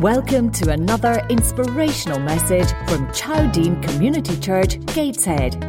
Welcome 0.00 0.50
to 0.52 0.70
another 0.70 1.20
inspirational 1.28 2.20
message 2.20 2.70
from 2.88 3.06
Chowdean 3.08 3.82
Community 3.82 4.40
Church, 4.40 4.82
Gateshead. 4.94 5.62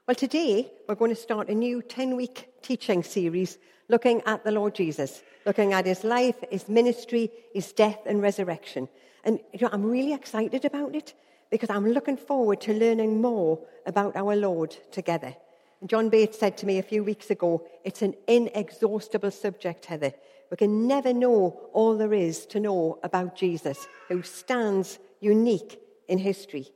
Well, 0.07 0.15
today 0.15 0.71
we're 0.89 0.95
going 0.95 1.11
to 1.11 1.21
start 1.21 1.49
a 1.49 1.55
new 1.55 1.83
10 1.83 2.15
week 2.15 2.49
teaching 2.63 3.03
series 3.03 3.59
looking 3.89 4.23
at 4.27 4.45
the 4.45 4.51
Lord 4.51 4.75
Jesus, 4.75 5.23
looking 5.45 5.73
at 5.73 5.87
his 5.87 6.05
life, 6.05 6.37
his 6.51 6.69
ministry, 6.69 7.31
his 7.55 7.73
death, 7.73 8.01
and 8.07 8.21
resurrection. 8.23 8.89
And 9.25 9.41
you 9.53 9.61
know, 9.63 9.71
I'm 9.73 9.85
really 9.85 10.13
excited 10.13 10.65
about 10.65 10.95
it 10.95 11.15
because 11.51 11.71
I'm 11.71 11.93
looking 11.93 12.17
forward 12.17 12.61
to 12.63 12.75
learning 12.75 13.21
more 13.21 13.59
about 13.87 14.17
our 14.17 14.35
Lord 14.37 14.77
together. 14.91 15.35
And 15.81 15.91
John 15.91 16.09
Bates 16.09 16.39
said 16.39 16.57
to 16.59 16.67
me 16.67 16.79
a 16.79 16.83
few 16.83 17.05
weeks 17.05 17.31
ago, 17.31 17.67
it's 17.85 18.03
an 18.03 18.15
inexhaustible 18.27 19.31
subject, 19.31 19.87
Heather. 19.87 20.13
We 20.51 20.57
can 20.57 20.87
never 20.87 21.13
know 21.13 21.69
all 21.73 21.97
there 21.97 22.15
is 22.15 22.47
to 22.47 22.61
know 22.61 22.99
about 23.03 23.37
Jesus, 23.37 23.87
who 24.09 24.23
stands 24.23 24.99
unique 25.21 25.81
in 26.09 26.19
history. 26.19 26.69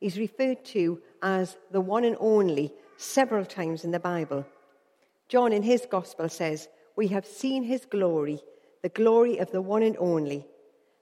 He's 0.00 0.18
referred 0.18 0.64
to 0.66 1.00
as 1.22 1.56
the 1.70 1.80
one 1.80 2.04
and 2.04 2.16
only 2.20 2.72
several 2.96 3.44
times 3.44 3.84
in 3.84 3.90
the 3.90 4.00
Bible. 4.00 4.46
John, 5.28 5.52
in 5.52 5.62
his 5.62 5.86
gospel, 5.90 6.28
says, 6.28 6.68
We 6.96 7.08
have 7.08 7.26
seen 7.26 7.62
his 7.64 7.84
glory, 7.84 8.40
the 8.82 8.88
glory 8.88 9.38
of 9.38 9.50
the 9.50 9.62
one 9.62 9.82
and 9.82 9.96
only. 9.98 10.46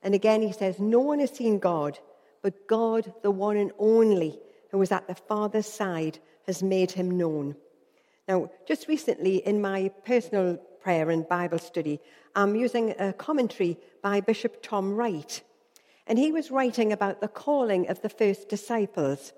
And 0.02 0.14
again, 0.14 0.42
he 0.42 0.52
says, 0.52 0.78
No 0.78 1.00
one 1.00 1.20
has 1.20 1.30
seen 1.30 1.58
God, 1.58 1.98
but 2.42 2.66
God, 2.68 3.12
the 3.22 3.30
one 3.30 3.56
and 3.56 3.72
only, 3.78 4.38
who 4.70 4.82
is 4.82 4.92
at 4.92 5.06
the 5.06 5.14
Father's 5.14 5.66
side, 5.66 6.18
has 6.46 6.62
made 6.62 6.92
him 6.92 7.16
known. 7.16 7.56
Now, 8.28 8.50
just 8.66 8.88
recently 8.88 9.36
in 9.36 9.60
my 9.60 9.90
personal 10.04 10.56
prayer 10.80 11.10
and 11.10 11.28
Bible 11.28 11.58
study, 11.58 12.00
I'm 12.34 12.56
using 12.56 12.94
a 12.98 13.12
commentary 13.12 13.78
by 14.02 14.20
Bishop 14.20 14.62
Tom 14.62 14.94
Wright. 14.94 15.42
And 16.06 16.18
he 16.18 16.32
was 16.32 16.50
writing 16.50 16.92
about 16.92 17.20
the 17.20 17.28
calling 17.28 17.88
of 17.88 18.02
the 18.02 18.08
first 18.08 18.48
disciples. 18.48 19.32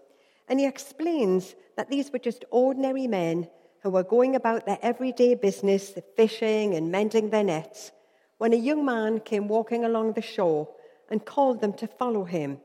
And 0.49 0.59
he 0.59 0.67
explains 0.67 1.55
that 1.77 1.91
these 1.91 2.11
were 2.11 2.19
just 2.19 2.45
ordinary 2.51 3.07
men 3.07 3.49
who 3.83 3.91
were 3.91 4.03
going 4.03 4.35
about 4.35 4.67
their 4.67 4.79
everyday 4.83 5.35
business, 5.35 5.93
fishing 6.17 6.75
and 6.75 6.91
mending 6.91 7.31
their 7.31 7.45
nets, 7.45 7.93
when 8.39 8.53
a 8.53 8.57
young 8.57 8.85
man 8.85 9.21
came 9.21 9.49
walking 9.49 9.85
along 9.85 10.13
the 10.13 10.23
shore 10.23 10.69
and 11.11 11.25
called 11.25 11.61
them 11.61 11.73
to 11.75 11.87
follow 11.87 12.25
him. 12.25 12.59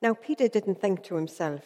Now, 0.00 0.14
Peter 0.14 0.48
didn't 0.48 0.80
think 0.80 1.02
to 1.04 1.16
himself, 1.16 1.62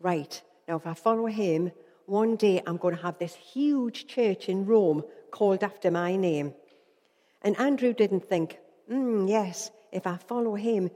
right, 0.00 0.40
now 0.66 0.76
if 0.76 0.86
I 0.86 0.94
follow 0.94 1.26
him, 1.26 1.72
one 2.06 2.36
day 2.36 2.62
I'm 2.66 2.76
going 2.76 2.96
to 2.96 3.02
have 3.02 3.18
this 3.18 3.34
huge 3.34 4.06
church 4.06 4.48
in 4.48 4.64
Rome 4.64 5.04
called 5.30 5.62
after 5.62 5.90
my 5.90 6.16
name. 6.16 6.54
And 7.42 7.58
Andrew 7.58 7.92
didn't 7.92 8.28
think, 8.28 8.58
mm, 8.90 9.28
yes, 9.28 9.70
if 9.92 10.06
I 10.06 10.16
follow 10.16 10.54
him, 10.54 10.90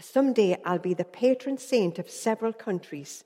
someday 0.00 0.56
I'll 0.64 0.78
be 0.78 0.94
the 0.94 1.04
patron 1.04 1.58
saint 1.58 1.98
of 1.98 2.10
several 2.10 2.52
countries. 2.52 3.24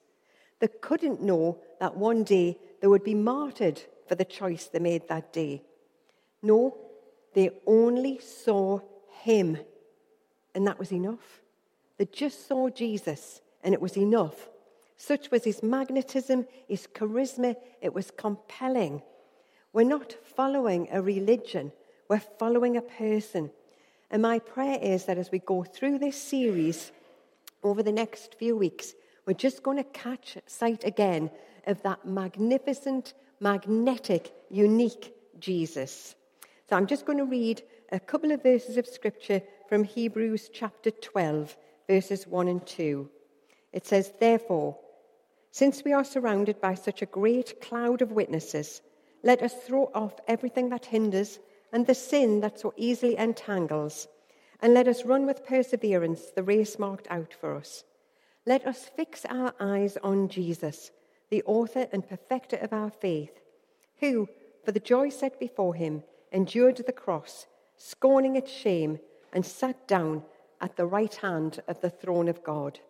They 0.61 0.69
couldn't 0.69 1.23
know 1.23 1.59
that 1.81 1.97
one 1.97 2.25
day 2.25 2.59
they 2.81 2.87
would 2.87 3.05
be 3.05 3.15
martyred 3.15 3.83
for 4.09 4.15
the 4.15 4.25
choice 4.25 4.67
they 4.67 4.79
made 4.79 5.09
that 5.09 5.33
day. 5.33 5.63
No, 6.43 6.77
they 7.35 7.51
only 7.67 8.19
saw 8.19 8.81
him, 9.23 9.59
and 10.55 10.67
that 10.67 10.79
was 10.79 10.93
enough. 10.93 11.43
They 11.99 12.07
just 12.07 12.49
saw 12.49 12.71
Jesus, 12.71 13.41
and 13.63 13.75
it 13.75 13.81
was 13.81 13.97
enough. 13.97 14.49
Such 14.97 15.31
was 15.31 15.45
his 15.45 15.63
magnetism, 15.63 16.47
his 16.67 16.87
charisma, 16.87 17.57
it 17.81 17.95
was 17.95 18.11
compelling. 18.11 19.03
We're 19.73 19.85
not 19.85 20.17
following 20.35 20.89
a 20.91 21.01
religion, 21.01 21.73
we're 22.09 22.21
following 22.21 22.77
a 22.77 22.83
person. 22.83 23.51
And 24.11 24.23
my 24.23 24.41
prayer 24.41 24.79
is 24.83 25.05
that 25.05 25.19
as 25.19 25.31
we 25.31 25.39
go 25.39 25.63
through 25.63 26.01
this 26.01 26.21
series 26.21 26.91
over 27.63 27.83
the 27.83 27.93
next 27.93 28.35
few 28.35 28.57
weeks, 28.57 28.95
we're 29.25 29.35
just 29.35 29.63
going 29.63 29.77
to 29.77 29.85
catch 29.85 30.37
sight 30.47 30.83
again 30.85 31.31
of 31.67 31.83
that 31.83 32.05
magnificent, 32.07 33.15
magnetic, 33.41 34.33
unique 34.51 35.15
Jesus. 35.39 36.15
So 36.69 36.77
I'm 36.77 36.87
just 36.87 37.07
going 37.07 37.19
to 37.19 37.25
read 37.25 37.63
a 37.91 37.99
couple 37.99 38.31
of 38.31 38.43
verses 38.43 38.77
of 38.77 38.87
scripture 38.87 39.43
from 39.69 39.85
Hebrews 39.85 40.51
chapter 40.53 40.91
12, 40.91 41.57
verses 41.89 42.27
1 42.27 42.49
and 42.49 42.67
2. 42.67 43.09
It 43.73 43.87
says, 43.87 44.13
Therefore, 44.21 44.79
since 45.53 45.85
we 45.85 45.93
are 45.93 46.05
surrounded 46.05 46.61
by 46.61 46.75
such 46.75 47.03
a 47.03 47.07
great 47.07 47.61
cloud 47.61 48.03
of 48.03 48.13
witnesses, 48.13 48.83
let 49.23 49.43
us 49.43 49.55
throw 49.55 49.91
off 49.95 50.15
everything 50.29 50.69
that 50.71 50.87
hinders 50.87 51.39
and 51.73 51.87
the 51.87 51.95
sin 51.95 52.41
that 52.41 52.61
so 52.61 52.73
easily 52.77 53.17
entangles, 53.17 54.09
and 54.61 54.75
let 54.75 54.89
us 54.89 55.05
run 55.05 55.27
with 55.27 55.47
perseverance 55.47 56.23
the 56.35 56.43
race 56.43 56.79
marked 56.79 57.07
out 57.11 57.35
for 57.35 57.57
us. 57.57 57.85
Let 58.47 58.67
us 58.67 58.91
fix 58.97 59.25
our 59.27 59.55
eyes 59.61 59.97
on 60.03 60.29
Jesus, 60.29 60.91
the 61.31 61.43
author 61.45 61.87
and 61.93 62.09
perfecter 62.09 62.57
of 62.57 62.73
our 62.73 62.91
faith, 62.91 63.41
who, 64.01 64.29
for 64.65 64.73
the 64.73 64.81
joy 64.81 65.09
set 65.09 65.39
before 65.39 65.75
him, 65.75 66.03
endured 66.33 66.77
the 66.77 66.93
cross, 66.93 67.47
scorning 67.77 68.37
its 68.37 68.53
shame, 68.53 68.99
and 69.33 69.47
sat 69.47 69.87
down 69.87 70.23
at 70.61 70.77
the 70.77 70.87
right 70.87 71.15
hand 71.17 71.61
of 71.69 71.81
the 71.81 71.91
throne 71.91 72.29
of 72.29 72.43
God. 72.43 72.81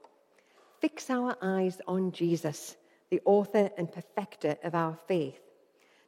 Fix 0.81 1.11
our 1.11 1.37
eyes 1.43 1.81
on 1.87 2.11
Jesus, 2.12 2.77
the 3.11 3.21
author 3.25 3.71
and 3.77 3.93
perfecter 3.93 4.56
of 4.65 4.75
our 4.75 4.97
faith. 5.06 5.41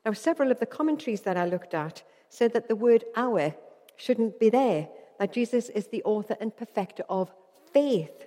Now, 0.04 0.12
several 0.12 0.50
of 0.50 0.58
the 0.58 0.66
commentaries 0.66 1.20
that 1.22 1.36
I 1.36 1.44
looked 1.44 1.74
at 1.74 2.02
said 2.28 2.52
that 2.54 2.68
the 2.68 2.76
word 2.76 3.04
our 3.14 3.54
shouldn't 3.96 4.40
be 4.40 4.50
there, 4.50 4.88
that 5.18 5.32
Jesus 5.32 5.68
is 5.68 5.88
the 5.88 6.02
author 6.04 6.36
and 6.40 6.56
perfecter 6.56 7.04
of 7.08 7.30
faith. 7.72 8.26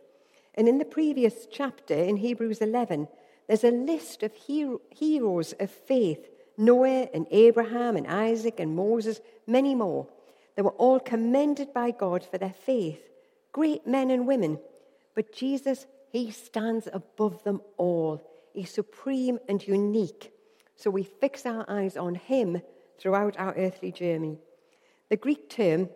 And 0.53 0.69
in 0.69 0.77
the 0.77 0.85
previous 0.85 1.47
chapter, 1.51 1.95
in 1.95 2.17
Hebrews 2.17 2.59
11, 2.59 3.07
there's 3.47 3.63
a 3.63 3.71
list 3.71 4.23
of 4.23 4.33
hero- 4.33 4.81
heroes 4.89 5.53
of 5.59 5.69
faith 5.69 6.29
Noah 6.57 7.09
and 7.13 7.27
Abraham 7.31 7.97
and 7.97 8.07
Isaac 8.07 8.59
and 8.59 8.75
Moses, 8.75 9.19
many 9.45 9.75
more. 9.75 10.07
They 10.55 10.61
were 10.61 10.71
all 10.71 10.99
commended 10.99 11.73
by 11.73 11.91
God 11.91 12.23
for 12.23 12.37
their 12.37 12.53
faith, 12.53 13.01
great 13.51 13.85
men 13.85 14.09
and 14.09 14.25
women. 14.25 14.59
But 15.15 15.33
Jesus, 15.33 15.85
he 16.11 16.31
stands 16.31 16.87
above 16.91 17.43
them 17.43 17.61
all. 17.77 18.25
He's 18.53 18.71
supreme 18.71 19.39
and 19.49 19.65
unique. 19.67 20.31
So 20.77 20.89
we 20.89 21.03
fix 21.03 21.45
our 21.45 21.65
eyes 21.67 21.97
on 21.97 22.15
him 22.15 22.61
throughout 22.99 23.37
our 23.37 23.53
earthly 23.55 23.91
journey. 23.91 24.37
The 25.09 25.17
Greek 25.17 25.49
term, 25.49 25.89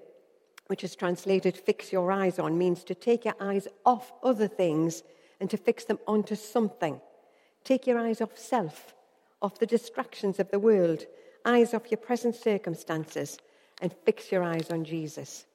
which 0.68 0.84
is 0.84 0.96
translated 0.96 1.58
fix 1.58 1.92
your 1.92 2.12
eyes 2.12 2.38
on, 2.38 2.58
means 2.58 2.84
to 2.86 2.96
take 2.96 3.26
your 3.26 3.36
eyes 3.40 3.68
off 3.86 4.12
other 4.24 4.48
things 4.48 5.04
and 5.40 5.50
to 5.50 5.58
fix 5.58 5.86
them 5.86 6.00
onto 6.06 6.36
something. 6.36 7.00
Take 7.70 7.86
your 7.86 8.00
eyes 8.00 8.20
off 8.20 8.36
self, 8.36 8.96
off 9.44 9.60
the 9.60 9.68
distractions 9.68 10.40
of 10.40 10.50
the 10.50 10.58
world, 10.58 11.06
eyes 11.46 11.76
off 11.76 11.92
your 11.92 12.00
present 12.00 12.34
circumstances, 12.34 13.38
and 13.80 13.94
fix 14.06 14.32
your 14.32 14.42
eyes 14.42 14.72
on 14.72 14.84
Jesus. 14.84 15.46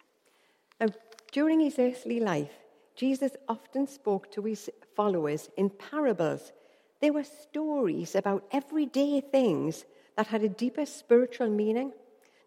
Now, 0.81 0.91
during 1.33 1.59
his 1.59 1.77
earthly 1.77 2.21
life, 2.21 2.53
Jesus 2.95 3.33
often 3.49 3.89
spoke 3.89 4.31
to 4.31 4.43
his 4.43 4.71
followers 4.95 5.51
in 5.57 5.71
parables. 5.71 6.53
They 7.01 7.11
were 7.11 7.25
stories 7.25 8.15
about 8.15 8.47
everyday 8.53 9.21
things 9.21 9.85
that 10.17 10.29
had 10.29 10.45
a 10.45 10.49
deeper 10.49 10.87
spiritual 10.87 11.51
meaning. 11.51 11.91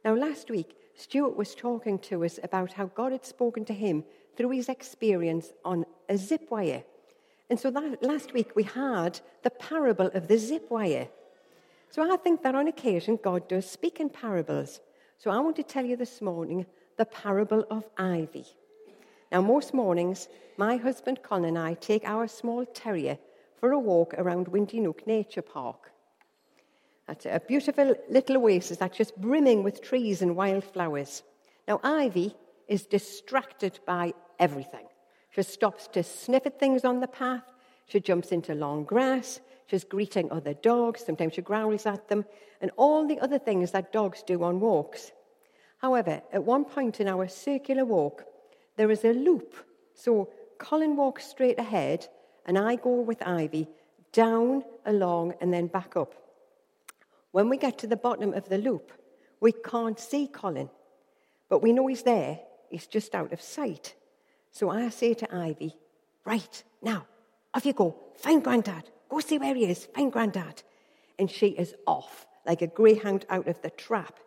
Now, 0.05 0.15
last 0.15 0.49
week, 0.49 0.77
Stuart 0.95 1.35
was 1.35 1.53
talking 1.53 1.99
to 2.07 2.23
us 2.23 2.39
about 2.41 2.71
how 2.71 2.85
God 2.85 3.11
had 3.11 3.25
spoken 3.25 3.65
to 3.65 3.73
him 3.73 4.05
through 4.37 4.51
his 4.51 4.69
experience 4.69 5.51
on 5.65 5.85
a 6.07 6.17
zip 6.17 6.49
wire. 6.51 6.85
And 7.49 7.59
so 7.59 7.71
that, 7.71 8.03
last 8.03 8.33
week 8.33 8.55
we 8.55 8.63
had 8.63 9.19
the 9.43 9.49
parable 9.49 10.07
of 10.13 10.27
the 10.27 10.37
zip 10.37 10.69
wire. 10.69 11.07
So 11.89 12.01
I 12.01 12.17
think 12.17 12.43
that 12.43 12.55
on 12.55 12.67
occasion 12.67 13.19
God 13.23 13.47
does 13.47 13.69
speak 13.69 13.99
in 13.99 14.09
parables. 14.09 14.81
So 15.17 15.31
I 15.31 15.39
want 15.39 15.55
to 15.55 15.63
tell 15.63 15.85
you 15.85 15.95
this 15.95 16.21
morning 16.21 16.65
the 16.97 17.05
parable 17.05 17.65
of 17.69 17.85
Ivy. 17.97 18.45
Now, 19.31 19.41
most 19.41 19.73
mornings, 19.73 20.29
my 20.57 20.77
husband 20.77 21.21
Colin 21.21 21.45
and 21.45 21.57
I 21.57 21.73
take 21.73 22.05
our 22.05 22.27
small 22.27 22.65
terrier 22.65 23.17
for 23.59 23.71
a 23.71 23.79
walk 23.79 24.13
around 24.17 24.47
Windy 24.47 24.79
Nook 24.79 25.05
Nature 25.05 25.41
Park. 25.41 25.91
That's 27.07 27.25
a 27.25 27.41
beautiful 27.45 27.95
little 28.09 28.37
oasis 28.37 28.77
that's 28.77 28.97
just 28.97 29.15
brimming 29.15 29.63
with 29.63 29.81
trees 29.81 30.21
and 30.21 30.35
wildflowers. 30.35 31.23
Now, 31.67 31.79
Ivy 31.83 32.35
is 32.67 32.85
distracted 32.85 33.79
by 33.85 34.13
everything. 34.39 34.87
She 35.37 35.43
stops 35.43 35.87
to 35.89 36.01
sniff 36.01 36.47
at 36.47 36.59
things 36.59 36.83
on 36.83 36.99
the 36.99 37.07
path. 37.07 37.43
She 37.85 37.99
jumps 37.99 38.31
into 38.31 38.55
long 38.55 38.85
grass. 38.85 39.39
She's 39.67 39.83
greeting 39.83 40.31
other 40.31 40.55
dogs. 40.55 41.05
Sometimes 41.05 41.35
she 41.35 41.43
growls 41.43 41.85
at 41.85 42.07
them, 42.07 42.25
and 42.59 42.71
all 42.75 43.05
the 43.05 43.19
other 43.19 43.37
things 43.37 43.69
that 43.69 43.93
dogs 43.93 44.23
do 44.23 44.41
on 44.41 44.59
walks. 44.59 45.11
However, 45.77 46.23
at 46.33 46.43
one 46.43 46.65
point 46.65 46.99
in 46.99 47.07
our 47.07 47.27
circular 47.27 47.85
walk, 47.85 48.23
there 48.77 48.89
is 48.89 49.05
a 49.05 49.13
loop. 49.13 49.53
So 49.93 50.31
Colin 50.57 50.95
walks 50.95 51.27
straight 51.27 51.59
ahead, 51.59 52.07
and 52.47 52.57
I 52.57 52.75
go 52.75 53.01
with 53.01 53.21
Ivy 53.21 53.67
down, 54.11 54.63
along, 54.87 55.35
and 55.39 55.53
then 55.53 55.67
back 55.67 55.95
up. 55.95 56.15
When 57.29 57.47
we 57.47 57.57
get 57.57 57.77
to 57.77 57.87
the 57.87 57.95
bottom 57.95 58.33
of 58.33 58.49
the 58.49 58.57
loop, 58.57 58.91
we 59.39 59.51
can't 59.51 59.99
see 59.99 60.25
Colin, 60.25 60.71
but 61.47 61.61
we 61.61 61.73
know 61.73 61.85
he's 61.85 62.01
there. 62.01 62.39
He's 62.71 62.87
just 62.87 63.13
out 63.13 63.33
of 63.33 63.39
sight. 63.39 63.93
So 64.57 64.71
I 64.71 64.89
say 64.89 65.13
to 65.13 65.35
Ivy, 65.35 65.75
Right, 66.25 66.63
now, 66.81 67.05
off 67.53 67.63
you 67.63 67.73
go. 67.73 67.95
Find 68.15 68.43
Grandad. 68.43 68.89
Go 69.07 69.19
see 69.19 69.37
where 69.37 69.53
he 69.53 69.65
is. 69.65 69.85
Find 69.85 70.11
Grandad. 70.11 70.63
And 71.19 71.29
she 71.29 71.49
is 71.49 71.75
off 71.85 72.25
like 72.43 72.63
a 72.63 72.73
greyhound 72.79 73.27
out 73.29 73.47
of 73.47 73.61
the 73.61 73.69
trap. 73.69 74.19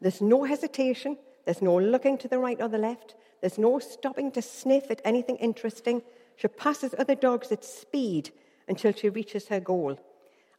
There's 0.00 0.20
no 0.20 0.44
hesitation. 0.44 1.18
There's 1.44 1.60
no 1.60 1.80
looking 1.80 2.16
to 2.18 2.28
the 2.28 2.38
right 2.38 2.60
or 2.60 2.68
the 2.68 2.78
left. 2.78 3.16
There's 3.40 3.58
no 3.58 3.80
stopping 3.80 4.30
to 4.32 4.40
sniff 4.40 4.88
at 4.88 5.02
anything 5.04 5.34
interesting. 5.38 6.02
She 6.36 6.46
passes 6.46 6.94
other 6.96 7.16
dogs 7.16 7.50
at 7.50 7.64
speed 7.64 8.30
until 8.68 8.92
she 8.92 9.08
reaches 9.08 9.48
her 9.48 9.58
goal. 9.58 9.98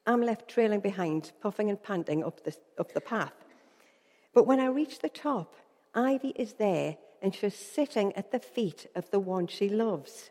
I'm 0.06 0.22
left 0.22 0.50
trailing 0.50 0.82
behind, 0.82 1.32
puffing 1.42 1.70
and 1.70 1.82
panting 1.82 2.26
up 2.26 2.44
the, 2.44 2.54
up 2.78 2.94
the 2.94 3.00
path. 3.00 3.46
But 4.34 4.48
when 4.48 4.60
I 4.60 4.66
reach 4.66 5.00
the 5.00 5.08
top, 5.08 5.56
Ivy 5.96 6.34
is 6.36 6.56
there 6.56 6.98
and 7.24 7.34
she's 7.34 7.56
sitting 7.56 8.14
at 8.18 8.32
the 8.32 8.40
feet 8.40 8.86
of 8.96 9.10
the 9.10 9.20
one 9.20 9.48
she 9.48 9.70
loves. 9.70 10.30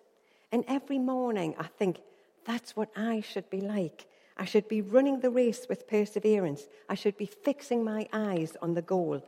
And 0.53 0.63
every 0.69 0.99
morning 0.99 1.55
I 1.59 1.67
think, 1.67 2.01
that's 2.45 2.77
what 2.77 2.91
I 2.95 3.23
should 3.23 3.49
be 3.49 3.61
like. 3.61 4.07
I 4.37 4.45
should 4.45 4.69
be 4.69 4.83
running 4.83 5.21
the 5.21 5.31
race 5.31 5.67
with 5.69 5.89
perseverance. 5.89 6.69
I 6.89 6.95
should 6.95 7.17
be 7.17 7.27
fixing 7.27 7.83
my 7.83 8.09
eyes 8.13 8.57
on 8.61 8.75
the 8.75 8.83
goal. 8.83 9.23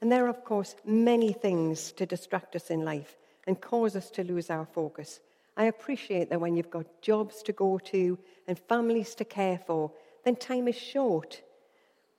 And 0.00 0.12
there 0.12 0.26
are, 0.26 0.30
of 0.30 0.44
course, 0.44 0.74
many 0.84 1.32
things 1.32 1.92
to 1.92 2.06
distract 2.06 2.54
us 2.56 2.70
in 2.70 2.84
life 2.84 3.16
and 3.46 3.60
cause 3.60 3.96
us 3.96 4.10
to 4.10 4.24
lose 4.24 4.50
our 4.50 4.66
focus. 4.66 5.20
I 5.56 5.64
appreciate 5.64 6.30
that 6.30 6.40
when 6.40 6.56
you've 6.56 6.70
got 6.70 7.02
jobs 7.02 7.42
to 7.44 7.52
go 7.52 7.78
to 7.78 8.18
and 8.46 8.58
families 8.58 9.14
to 9.16 9.24
care 9.24 9.60
for, 9.66 9.92
then 10.24 10.36
time 10.36 10.68
is 10.68 10.76
short. 10.76 11.40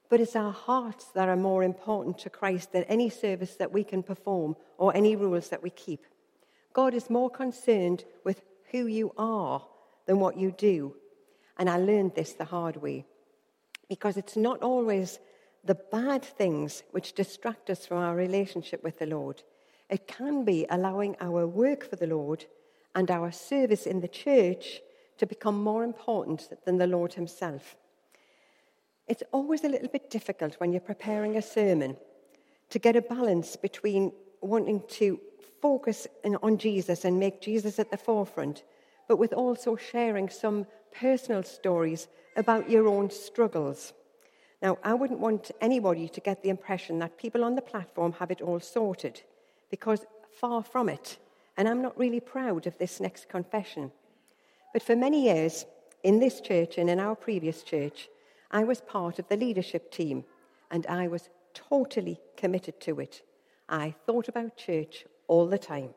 But 0.10 0.20
it's 0.20 0.36
our 0.36 0.52
hearts 0.52 1.06
that 1.16 1.30
are 1.30 1.36
more 1.36 1.64
important 1.64 2.20
to 2.20 2.30
Christ 2.30 2.72
than 2.72 2.84
any 2.84 3.10
service 3.10 3.56
that 3.56 3.72
we 3.72 3.84
can 3.84 4.04
perform 4.04 4.56
or 4.78 4.96
any 4.96 5.16
rules 5.16 5.50
that 5.50 5.64
we 5.64 5.70
keep. 5.70 6.06
God 6.74 6.94
is 6.94 7.10
more 7.10 7.30
concerned 7.30 8.04
with 8.24 8.42
who 8.72 8.86
you 8.88 9.14
are 9.18 9.66
than 10.06 10.20
what 10.20 10.38
you 10.38 10.52
do. 10.52 10.96
And 11.58 11.70
I 11.70 11.78
learned 11.78 12.16
this 12.16 12.34
the 12.34 12.46
hard 12.46 12.78
way. 12.78 13.06
Because 13.88 14.18
it's 14.18 14.36
not 14.36 14.62
always 14.62 15.20
the 15.64 15.76
bad 15.76 16.24
things 16.24 16.84
which 16.92 17.14
distract 17.14 17.70
us 17.70 17.86
from 17.86 17.98
our 17.98 18.16
relationship 18.16 18.84
with 18.84 19.00
the 19.00 19.06
Lord. 19.06 19.44
It 19.90 20.08
can 20.08 20.44
be 20.44 20.66
allowing 20.70 21.16
our 21.22 21.48
work 21.48 21.88
for 21.88 21.96
the 21.96 22.08
Lord 22.08 22.46
and 22.96 23.10
our 23.10 23.32
service 23.32 23.86
in 23.86 24.02
the 24.02 24.08
church 24.08 24.82
to 25.18 25.26
become 25.26 25.64
more 25.64 25.84
important 25.84 26.50
than 26.66 26.78
the 26.78 26.88
Lord 26.88 27.14
Himself. 27.14 27.76
It's 29.08 29.24
always 29.32 29.64
a 29.64 29.70
little 29.70 29.90
bit 29.90 30.10
difficult 30.10 30.56
when 30.56 30.72
you're 30.72 30.82
preparing 30.82 31.36
a 31.36 31.42
sermon 31.42 31.98
to 32.70 32.80
get 32.80 32.96
a 32.96 33.02
balance 33.02 33.56
between 33.56 34.12
wanting 34.42 34.84
to 34.88 35.20
focus 35.62 36.08
on 36.42 36.58
Jesus 36.58 37.06
and 37.06 37.20
make 37.20 37.42
Jesus 37.42 37.80
at 37.80 37.92
the 37.92 37.98
forefront, 37.98 38.64
but 39.08 39.18
with 39.18 39.34
also 39.34 39.76
sharing 39.76 40.30
some 40.30 40.66
personal 40.92 41.44
stories 41.44 42.08
about 42.36 42.70
your 42.70 42.88
own 42.88 43.10
struggles. 43.10 43.94
Now, 44.62 44.78
I 44.84 44.94
wouldn't 44.94 45.20
want 45.20 45.52
anybody 45.60 46.08
to 46.08 46.22
get 46.22 46.42
the 46.42 46.50
impression 46.50 47.00
that 47.00 47.18
people 47.18 47.44
on 47.44 47.56
the 47.56 47.62
platform 47.62 48.14
have 48.14 48.32
it 48.32 48.42
all 48.42 48.60
sorted, 48.60 49.22
because 49.70 50.06
far 50.40 50.64
from 50.64 50.90
it. 50.90 51.18
And 51.58 51.68
I'm 51.68 51.82
not 51.82 51.98
really 51.98 52.20
proud 52.20 52.66
of 52.66 52.78
this 52.78 53.00
next 53.00 53.30
confession. 53.30 53.92
But 54.72 54.82
for 54.82 54.96
many 54.96 55.26
years, 55.26 55.66
in 56.04 56.20
this 56.20 56.42
church 56.42 56.78
and 56.78 56.90
in 56.90 57.00
our 57.00 57.16
previous 57.16 57.64
church, 57.64 58.10
I 58.54 58.64
was 58.64 58.82
part 58.82 59.18
of 59.18 59.28
the 59.28 59.36
leadership 59.36 59.92
team, 59.92 60.26
and 60.70 60.86
I 60.86 61.08
was 61.08 61.30
totally 61.56 62.20
committed 62.38 62.80
to 62.82 63.00
it. 63.00 63.24
I 63.68 63.96
thought 64.06 64.28
about 64.28 64.58
church 64.58 65.06
all 65.28 65.48
the 65.48 65.58
time, 65.58 65.90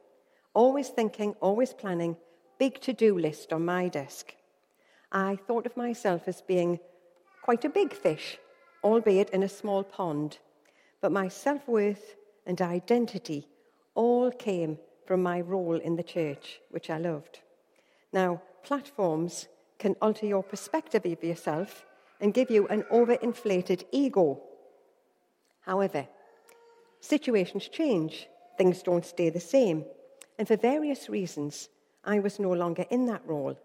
always 0.55 0.89
thinking, 0.89 1.35
always 1.43 1.75
planning, 1.75 2.17
big 2.59 2.81
to 2.81 2.95
do 2.95 3.19
list 3.19 3.53
on 3.53 3.67
my 3.67 3.89
desk. 3.89 4.35
I 5.13 5.39
thought 5.47 5.67
of 5.67 5.77
myself 5.77 6.27
as 6.27 6.41
being 6.41 6.81
quite 7.43 7.67
a 7.67 7.69
big 7.69 7.93
fish, 7.93 8.39
albeit 8.83 9.31
in 9.31 9.43
a 9.43 9.49
small 9.49 9.85
pond. 9.85 10.39
But 11.03 11.13
my 11.13 11.29
self 11.29 11.69
worth 11.69 12.17
and 12.47 12.61
identity 12.63 13.49
all 13.95 14.31
came 14.31 14.79
from 15.05 15.23
my 15.23 15.43
role 15.43 15.77
in 15.77 15.97
the 15.97 16.03
church, 16.03 16.61
which 16.71 16.89
I 16.89 16.97
loved. 16.97 17.41
Now, 18.15 18.41
platforms 18.65 19.47
can 19.79 19.95
alter 20.01 20.25
your 20.25 20.43
perspective 20.43 21.05
of 21.05 21.23
yourself 21.23 21.85
and 22.21 22.35
give 22.35 22.51
you 22.51 22.67
an 22.69 22.83
overinflated 22.93 23.85
ego. 23.93 24.43
However, 25.61 26.07
situations 27.01 27.69
change, 27.69 28.29
things 28.57 28.83
don't 28.83 29.05
stay 29.05 29.31
the 29.31 29.41
same. 29.41 29.85
And 30.39 30.47
for 30.47 30.57
various 30.57 31.09
reasons, 31.09 31.69
I 32.05 32.21
was 32.21 32.39
no 32.39 32.53
longer 32.53 32.85
in 32.91 33.07
that 33.07 33.27
role. 33.27 33.59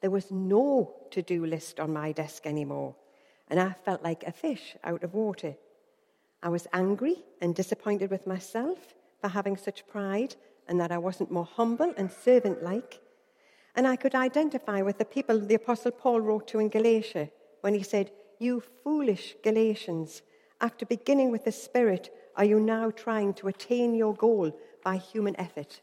There 0.00 0.10
was 0.10 0.30
no 0.30 0.94
to 1.10 1.22
do 1.22 1.44
list 1.44 1.80
on 1.80 1.92
my 1.92 2.12
desk 2.12 2.46
anymore, 2.46 2.94
and 3.48 3.60
I 3.60 3.74
felt 3.84 4.02
like 4.02 4.24
a 4.24 4.32
fish 4.32 4.76
out 4.84 5.02
of 5.02 5.14
water. 5.14 5.56
I 6.42 6.48
was 6.48 6.66
angry 6.72 7.16
and 7.40 7.54
disappointed 7.54 8.10
with 8.10 8.26
myself 8.26 8.94
for 9.20 9.28
having 9.28 9.56
such 9.56 9.86
pride 9.86 10.36
and 10.68 10.80
that 10.80 10.92
I 10.92 10.98
wasn't 10.98 11.30
more 11.30 11.44
humble 11.44 11.92
and 11.96 12.10
servant 12.10 12.62
like. 12.62 13.00
And 13.74 13.86
I 13.86 13.96
could 13.96 14.14
identify 14.14 14.80
with 14.82 14.98
the 14.98 15.04
people 15.04 15.38
the 15.38 15.54
Apostle 15.54 15.90
Paul 15.90 16.20
wrote 16.20 16.48
to 16.48 16.60
in 16.60 16.68
Galatia 16.68 17.28
when 17.60 17.74
he 17.74 17.82
said, 17.82 18.10
You 18.38 18.62
foolish 18.82 19.36
Galatians, 19.42 20.22
after 20.60 20.84
beginning 20.84 21.30
with 21.30 21.44
the 21.44 21.52
Spirit, 21.52 22.10
are 22.36 22.44
you 22.44 22.60
now 22.60 22.90
trying 22.90 23.34
to 23.34 23.48
attain 23.48 23.94
your 23.94 24.14
goal 24.14 24.56
by 24.84 24.96
human 24.96 25.38
effort? 25.38 25.80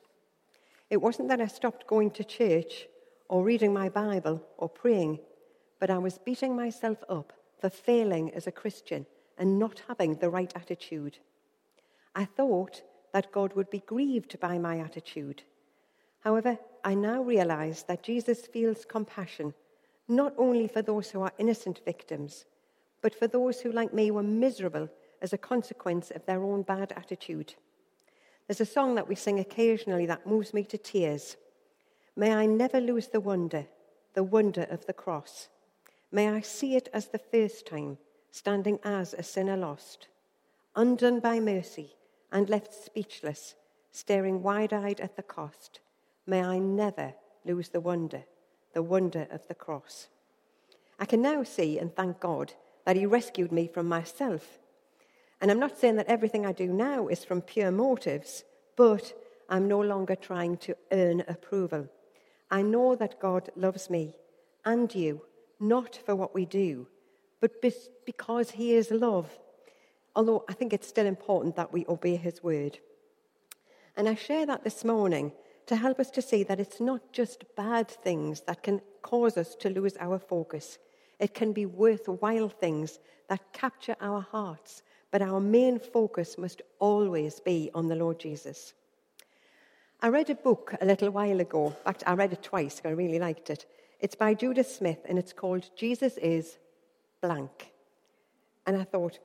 It 0.90 0.98
wasn't 0.98 1.30
that 1.30 1.42
I 1.42 1.48
stopped 1.48 1.88
going 1.88 2.12
to 2.12 2.24
church 2.24 2.88
or 3.28 3.44
reading 3.44 3.74
my 3.74 3.90
Bible 3.90 4.42
or 4.58 4.70
praying, 4.70 5.20
but 5.80 5.90
I 5.90 5.98
was 5.98 6.18
beating 6.18 6.56
myself 6.56 6.98
up 7.10 7.34
for 7.60 7.70
failing 7.70 8.34
as 8.34 8.48
a 8.48 8.52
Christian 8.52 9.06
and 9.38 9.60
not 9.60 9.82
having 9.88 10.16
the 10.16 10.30
right 10.30 10.52
attitude. 10.56 11.18
I 12.16 12.26
thought 12.26 12.82
that 13.14 13.32
God 13.32 13.54
would 13.54 13.70
be 13.70 13.84
grieved 13.86 14.40
by 14.40 14.58
my 14.58 14.80
attitude. 14.80 15.44
However, 16.22 16.58
I 16.84 16.94
now 16.94 17.22
realize 17.22 17.84
that 17.84 18.04
Jesus 18.04 18.46
feels 18.46 18.86
compassion 18.86 19.54
not 20.08 20.34
only 20.38 20.68
for 20.68 20.82
those 20.82 21.12
who 21.12 21.22
are 21.22 21.34
innocent 21.38 21.82
victims, 21.86 22.46
but 23.02 23.14
for 23.14 23.28
those 23.28 23.62
who, 23.62 23.72
like 23.72 23.94
me, 23.94 24.12
were 24.12 24.24
miserable 24.24 24.90
as 25.22 25.34
a 25.34 25.38
consequence 25.38 26.12
of 26.12 26.26
their 26.26 26.44
own 26.44 26.62
bad 26.62 26.94
attitude. 26.96 27.56
There's 28.48 28.62
a 28.62 28.66
song 28.66 28.96
that 28.96 29.08
we 29.08 29.16
sing 29.16 29.40
occasionally 29.40 30.06
that 30.06 30.26
moves 30.26 30.54
me 30.54 30.64
to 30.66 30.78
tears. 30.78 31.36
May 32.16 32.34
I 32.34 32.46
never 32.46 32.80
lose 32.80 33.08
the 33.08 33.20
wonder, 33.20 33.66
the 34.14 34.24
wonder 34.24 34.64
of 34.70 34.86
the 34.86 34.94
cross. 34.94 35.50
May 36.12 36.30
I 36.30 36.42
see 36.42 36.76
it 36.76 36.88
as 36.94 37.08
the 37.08 37.20
first 37.20 37.68
time, 37.68 37.98
standing 38.32 38.80
as 38.84 39.14
a 39.14 39.24
sinner 39.24 39.58
lost, 39.58 40.08
undone 40.76 41.20
by 41.20 41.40
mercy 41.40 41.96
and 42.32 42.50
left 42.50 42.74
speechless, 42.74 43.56
staring 43.92 44.42
wide 44.42 44.74
eyed 44.74 45.02
at 45.02 45.16
the 45.16 45.24
cost. 45.24 45.80
May 46.26 46.42
I 46.42 46.60
never 46.60 47.14
lose 47.46 47.70
the 47.70 47.80
wonder, 47.82 48.24
the 48.78 48.84
wonder 48.84 49.26
of 49.32 49.48
the 49.48 49.56
cross. 49.56 50.08
I 51.00 51.06
can 51.06 51.22
now 51.22 51.42
see 51.42 51.80
and 51.80 51.96
thank 51.96 52.20
God 52.20 52.54
that 52.86 52.96
He 52.96 53.08
rescued 53.08 53.52
me 53.52 53.68
from 53.68 53.88
myself 53.90 54.60
and 55.40 55.52
I'm 55.52 55.60
not 55.60 55.78
saying 55.78 55.98
that 55.98 56.08
everything 56.08 56.46
I 56.46 56.52
do 56.52 56.68
now 56.68 57.08
is 57.08 57.24
from 57.24 57.42
pure 57.42 57.72
motives, 57.72 58.44
but 58.76 59.14
I'm 59.50 59.68
no 59.68 59.80
longer 59.80 60.16
trying 60.16 60.58
to 60.58 60.76
earn 60.92 61.24
approval. 61.28 61.88
I 62.50 62.62
know 62.62 62.96
that 62.96 63.20
God 63.20 63.50
loves 63.56 63.90
me 63.90 64.16
and 64.66 64.94
you, 64.94 65.22
not 65.60 65.96
for 65.96 66.16
what 66.16 66.34
we 66.34 66.46
do, 66.46 66.88
but 67.40 67.62
because 68.06 68.52
He 68.52 68.74
is 68.74 68.90
love. 68.90 69.38
Although 70.16 70.44
I 70.50 70.54
think 70.54 70.74
it's 70.74 70.88
still 70.88 71.06
important 71.06 71.56
that 71.56 71.72
we 71.72 71.86
obey 71.88 72.16
His 72.16 72.42
word. 72.42 72.80
And 73.96 74.10
I 74.10 74.16
share 74.16 74.46
that 74.48 74.64
this 74.64 74.84
morning 74.84 75.34
to 75.68 75.76
help 75.76 76.00
us 76.00 76.10
to 76.12 76.22
see 76.22 76.44
that 76.44 76.60
it's 76.60 76.82
not 76.82 77.14
just 77.14 77.44
bad 77.56 77.88
things 77.88 78.42
that 78.42 78.64
can 78.64 78.82
cause 79.02 79.38
us 79.38 79.56
to 79.56 79.70
lose 79.70 79.96
our 80.00 80.20
focus. 80.20 80.80
It 81.20 81.34
can 81.34 81.54
be 81.54 81.66
worthwhile 81.66 82.50
things 82.50 83.00
that 83.30 83.54
capture 83.54 83.96
our 84.02 84.22
hearts 84.22 84.82
but 85.12 85.22
our 85.22 85.40
main 85.40 85.80
focus 85.80 86.38
must 86.38 86.62
always 86.80 87.40
be 87.40 87.72
on 87.74 87.88
the 87.88 87.96
Lord 87.96 88.20
Jesus. 88.20 88.74
I 90.02 90.10
read 90.10 90.30
a 90.30 90.36
book 90.36 90.76
a 90.80 90.86
little 90.86 91.10
while 91.10 91.40
ago. 91.40 91.68
In 91.68 91.84
fact, 91.84 92.04
I 92.06 92.14
read 92.14 92.34
it 92.34 92.44
twice, 92.44 92.82
I 92.86 92.90
really 92.90 93.20
liked 93.20 93.50
it. 93.50 93.66
It's 94.00 94.16
by 94.16 94.34
Judah 94.34 94.64
Smith 94.64 95.00
and 95.06 95.18
it's 95.18 95.34
called 95.34 95.70
Jesus 95.76 96.18
is 96.18 96.58
blank. 97.22 97.72
And 98.66 98.78
I 98.78 98.84
thought, 98.84 99.18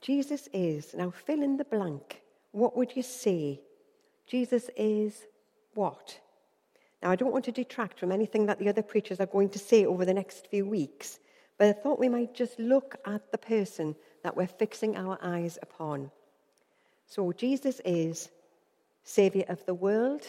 Jesus 0.00 0.48
is, 0.52 0.94
now 0.94 1.10
fill 1.10 1.42
in 1.42 1.56
the 1.56 1.64
blank. 1.64 2.22
What 2.52 2.76
would 2.76 2.94
you 2.94 3.02
say? 3.02 3.60
Jesus 4.26 4.70
is 4.76 5.24
what? 5.74 6.18
Now, 7.02 7.10
I 7.10 7.16
don't 7.16 7.32
want 7.32 7.44
to 7.46 7.52
detract 7.52 7.98
from 7.98 8.12
anything 8.12 8.46
that 8.46 8.58
the 8.58 8.68
other 8.68 8.82
preachers 8.82 9.20
are 9.20 9.26
going 9.26 9.48
to 9.50 9.58
say 9.58 9.86
over 9.86 10.04
the 10.04 10.14
next 10.14 10.48
few 10.48 10.66
weeks, 10.66 11.18
but 11.58 11.68
I 11.68 11.72
thought 11.72 11.98
we 11.98 12.08
might 12.08 12.34
just 12.34 12.58
look 12.58 12.96
at 13.06 13.32
the 13.32 13.38
person 13.38 13.96
that 14.22 14.36
we're 14.36 14.46
fixing 14.46 14.96
our 14.96 15.18
eyes 15.22 15.58
upon. 15.62 16.10
So, 17.06 17.32
Jesus 17.32 17.80
is 17.84 18.30
Saviour 19.02 19.46
of 19.48 19.64
the 19.66 19.74
world. 19.74 20.22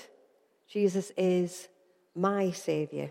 Jesus 0.67 1.11
is 1.17 1.67
my 2.15 2.51
Saviour. 2.51 3.09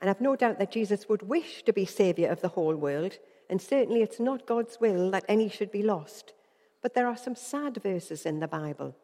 And 0.00 0.10
I've 0.10 0.20
no 0.20 0.34
doubt 0.34 0.58
that 0.58 0.72
Jesus 0.72 1.08
would 1.08 1.22
wish 1.22 1.62
to 1.64 1.72
be 1.72 1.84
Saviour 1.84 2.30
of 2.30 2.40
the 2.40 2.48
whole 2.48 2.74
world, 2.74 3.18
and 3.48 3.60
certainly 3.60 4.02
it's 4.02 4.18
not 4.18 4.46
God's 4.46 4.80
will 4.80 5.10
that 5.10 5.24
any 5.28 5.48
should 5.48 5.70
be 5.70 5.82
lost. 5.82 6.32
But 6.80 6.94
there 6.94 7.06
are 7.06 7.16
some 7.16 7.36
sad 7.36 7.80
verses 7.82 8.26
in 8.26 8.40
the 8.40 8.48
Bible. 8.48 8.96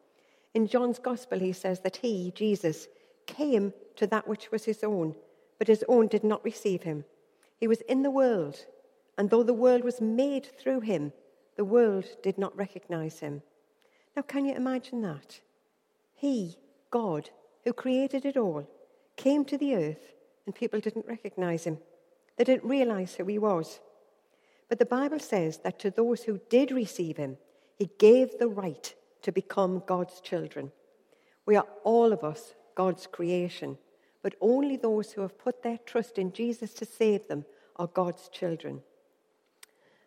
In 0.53 0.67
John's 0.67 0.99
Gospel, 0.99 1.39
he 1.39 1.53
says 1.53 1.81
that 1.81 1.97
he, 1.97 2.31
Jesus, 2.35 2.87
came 3.25 3.73
to 3.95 4.07
that 4.07 4.27
which 4.27 4.51
was 4.51 4.65
his 4.65 4.83
own, 4.83 5.15
but 5.57 5.67
his 5.67 5.83
own 5.87 6.07
did 6.07 6.23
not 6.23 6.43
receive 6.43 6.83
him. 6.83 7.05
He 7.57 7.67
was 7.67 7.81
in 7.81 8.01
the 8.01 8.09
world, 8.09 8.65
and 9.17 9.29
though 9.29 9.43
the 9.43 9.53
world 9.53 9.83
was 9.83 10.01
made 10.01 10.47
through 10.57 10.81
him, 10.81 11.13
the 11.55 11.65
world 11.65 12.05
did 12.23 12.37
not 12.37 12.55
recognize 12.55 13.19
him. 13.19 13.41
Now, 14.15 14.23
can 14.23 14.45
you 14.45 14.55
imagine 14.55 15.01
that? 15.01 15.41
He, 16.15 16.57
God, 16.89 17.29
who 17.63 17.73
created 17.73 18.25
it 18.25 18.37
all, 18.37 18.67
came 19.17 19.45
to 19.45 19.57
the 19.57 19.75
earth, 19.75 20.13
and 20.45 20.55
people 20.55 20.79
didn't 20.79 21.05
recognize 21.05 21.65
him. 21.65 21.77
They 22.37 22.45
didn't 22.45 22.69
realize 22.69 23.15
who 23.15 23.25
he 23.25 23.37
was. 23.37 23.81
But 24.69 24.79
the 24.79 24.85
Bible 24.85 25.19
says 25.19 25.59
that 25.59 25.79
to 25.79 25.91
those 25.91 26.23
who 26.23 26.39
did 26.49 26.71
receive 26.71 27.17
him, 27.17 27.37
he 27.75 27.89
gave 27.99 28.37
the 28.37 28.47
right 28.47 28.95
to 29.21 29.31
become 29.31 29.83
God's 29.85 30.21
children. 30.21 30.71
We 31.45 31.55
are 31.55 31.67
all 31.83 32.13
of 32.13 32.23
us 32.23 32.53
God's 32.75 33.07
creation, 33.07 33.77
but 34.21 34.35
only 34.39 34.77
those 34.77 35.11
who 35.11 35.21
have 35.21 35.37
put 35.37 35.63
their 35.63 35.79
trust 35.79 36.17
in 36.17 36.31
Jesus 36.31 36.73
to 36.75 36.85
save 36.85 37.27
them 37.27 37.45
are 37.75 37.87
God's 37.87 38.29
children. 38.29 38.81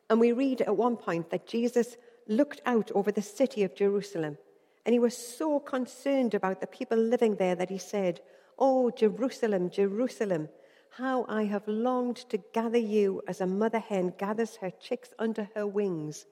And 0.09 0.21
we 0.21 0.33
read 0.33 0.63
at 0.63 0.77
one 0.77 0.97
point 0.97 1.31
that 1.31 1.47
Jesus 1.47 1.97
looked 2.29 2.63
out 2.65 2.91
over 2.95 3.13
the 3.13 3.23
city 3.23 3.63
of 3.63 3.75
Jerusalem 3.75 4.39
and 4.85 4.93
he 4.93 4.99
was 4.99 5.17
so 5.17 5.61
concerned 5.61 6.35
about 6.35 6.61
the 6.61 6.67
people 6.67 6.99
living 6.99 7.37
there 7.37 7.55
that 7.55 7.71
he 7.71 7.79
said, 7.79 8.21
Oh, 8.59 8.91
Jerusalem, 8.91 9.71
Jerusalem, 9.71 10.49
how 10.91 11.25
I 11.29 11.45
have 11.45 11.67
longed 11.67 12.17
to 12.31 12.39
gather 12.53 12.79
you 12.79 13.23
as 13.29 13.41
a 13.41 13.47
mother 13.47 13.79
hen 13.79 14.13
gathers 14.19 14.57
her 14.57 14.71
chicks 14.71 15.11
under 15.19 15.49
her 15.55 15.67
wings, 15.67 16.27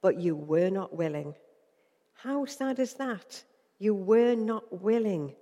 but 0.00 0.20
you 0.20 0.36
were 0.36 0.70
not 0.70 0.96
willing. 0.96 1.34
How 2.14 2.44
sad 2.46 2.78
is 2.78 2.94
that? 2.94 3.44
You 3.78 3.94
were 3.94 4.34
not 4.34 4.82
willing. 4.82 5.34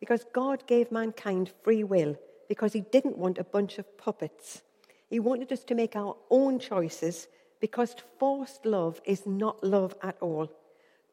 Because 0.00 0.24
God 0.32 0.66
gave 0.66 0.92
mankind 0.92 1.50
free 1.62 1.84
will 1.84 2.16
because 2.48 2.72
he 2.72 2.80
didn't 2.80 3.18
want 3.18 3.38
a 3.38 3.44
bunch 3.44 3.78
of 3.78 3.98
puppets. 3.98 4.62
He 5.08 5.20
wanted 5.20 5.52
us 5.52 5.64
to 5.64 5.74
make 5.74 5.96
our 5.96 6.16
own 6.30 6.58
choices 6.58 7.28
because 7.60 7.96
forced 8.18 8.64
love 8.64 9.00
is 9.04 9.26
not 9.26 9.62
love 9.64 9.94
at 10.02 10.16
all. 10.20 10.50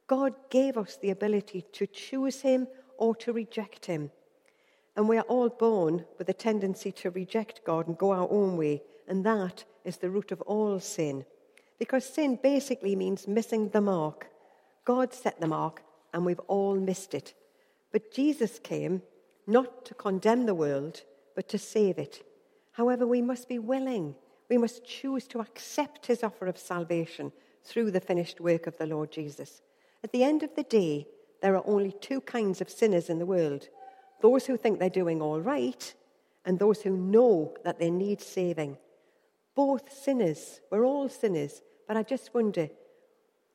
God 0.07 0.33
gave 0.49 0.77
us 0.77 0.97
the 0.97 1.09
ability 1.09 1.65
to 1.73 1.87
choose 1.87 2.41
him 2.41 2.67
or 2.97 3.15
to 3.15 3.33
reject 3.33 3.85
him. 3.85 4.11
And 4.95 5.09
we 5.09 5.17
are 5.17 5.23
all 5.23 5.49
born 5.49 6.05
with 6.17 6.29
a 6.29 6.33
tendency 6.33 6.91
to 6.93 7.09
reject 7.09 7.65
God 7.65 7.87
and 7.87 7.97
go 7.97 8.11
our 8.11 8.29
own 8.29 8.55
way, 8.55 8.83
and 9.07 9.25
that 9.25 9.65
is 9.83 9.97
the 9.97 10.09
root 10.09 10.31
of 10.31 10.41
all 10.41 10.79
sin. 10.79 11.25
Because 11.79 12.05
sin 12.05 12.39
basically 12.41 12.95
means 12.95 13.27
missing 13.27 13.69
the 13.69 13.81
mark. 13.81 14.27
God 14.85 15.13
set 15.13 15.41
the 15.41 15.47
mark, 15.47 15.83
and 16.13 16.25
we've 16.25 16.39
all 16.47 16.75
missed 16.75 17.13
it. 17.13 17.33
But 17.91 18.13
Jesus 18.13 18.59
came 18.59 19.01
not 19.47 19.85
to 19.85 19.93
condemn 19.93 20.45
the 20.45 20.55
world, 20.55 21.01
but 21.35 21.49
to 21.49 21.57
save 21.57 21.97
it. 21.97 22.23
However, 22.73 23.05
we 23.05 23.21
must 23.21 23.49
be 23.49 23.59
willing. 23.59 24.15
We 24.49 24.57
must 24.57 24.85
choose 24.85 25.27
to 25.27 25.39
accept 25.39 26.05
his 26.05 26.23
offer 26.23 26.45
of 26.45 26.57
salvation 26.57 27.31
through 27.63 27.91
the 27.91 27.99
finished 27.99 28.39
work 28.39 28.67
of 28.67 28.77
the 28.77 28.85
Lord 28.85 29.11
Jesus. 29.11 29.61
At 30.03 30.11
the 30.11 30.23
end 30.23 30.43
of 30.43 30.55
the 30.55 30.63
day, 30.63 31.07
there 31.41 31.55
are 31.55 31.63
only 31.65 31.91
two 31.91 32.21
kinds 32.21 32.61
of 32.61 32.69
sinners 32.69 33.09
in 33.09 33.19
the 33.19 33.25
world 33.25 33.67
those 34.21 34.45
who 34.45 34.57
think 34.57 34.79
they're 34.79 34.89
doing 34.89 35.21
all 35.21 35.41
right, 35.41 35.93
and 36.45 36.57
those 36.57 36.81
who 36.81 36.95
know 36.95 37.53
that 37.63 37.79
they 37.79 37.91
need 37.91 38.21
saving. 38.21 38.77
Both 39.55 39.91
sinners, 39.91 40.61
we're 40.71 40.85
all 40.85 41.09
sinners, 41.09 41.61
but 41.87 41.97
I 41.97 42.03
just 42.03 42.33
wonder 42.33 42.69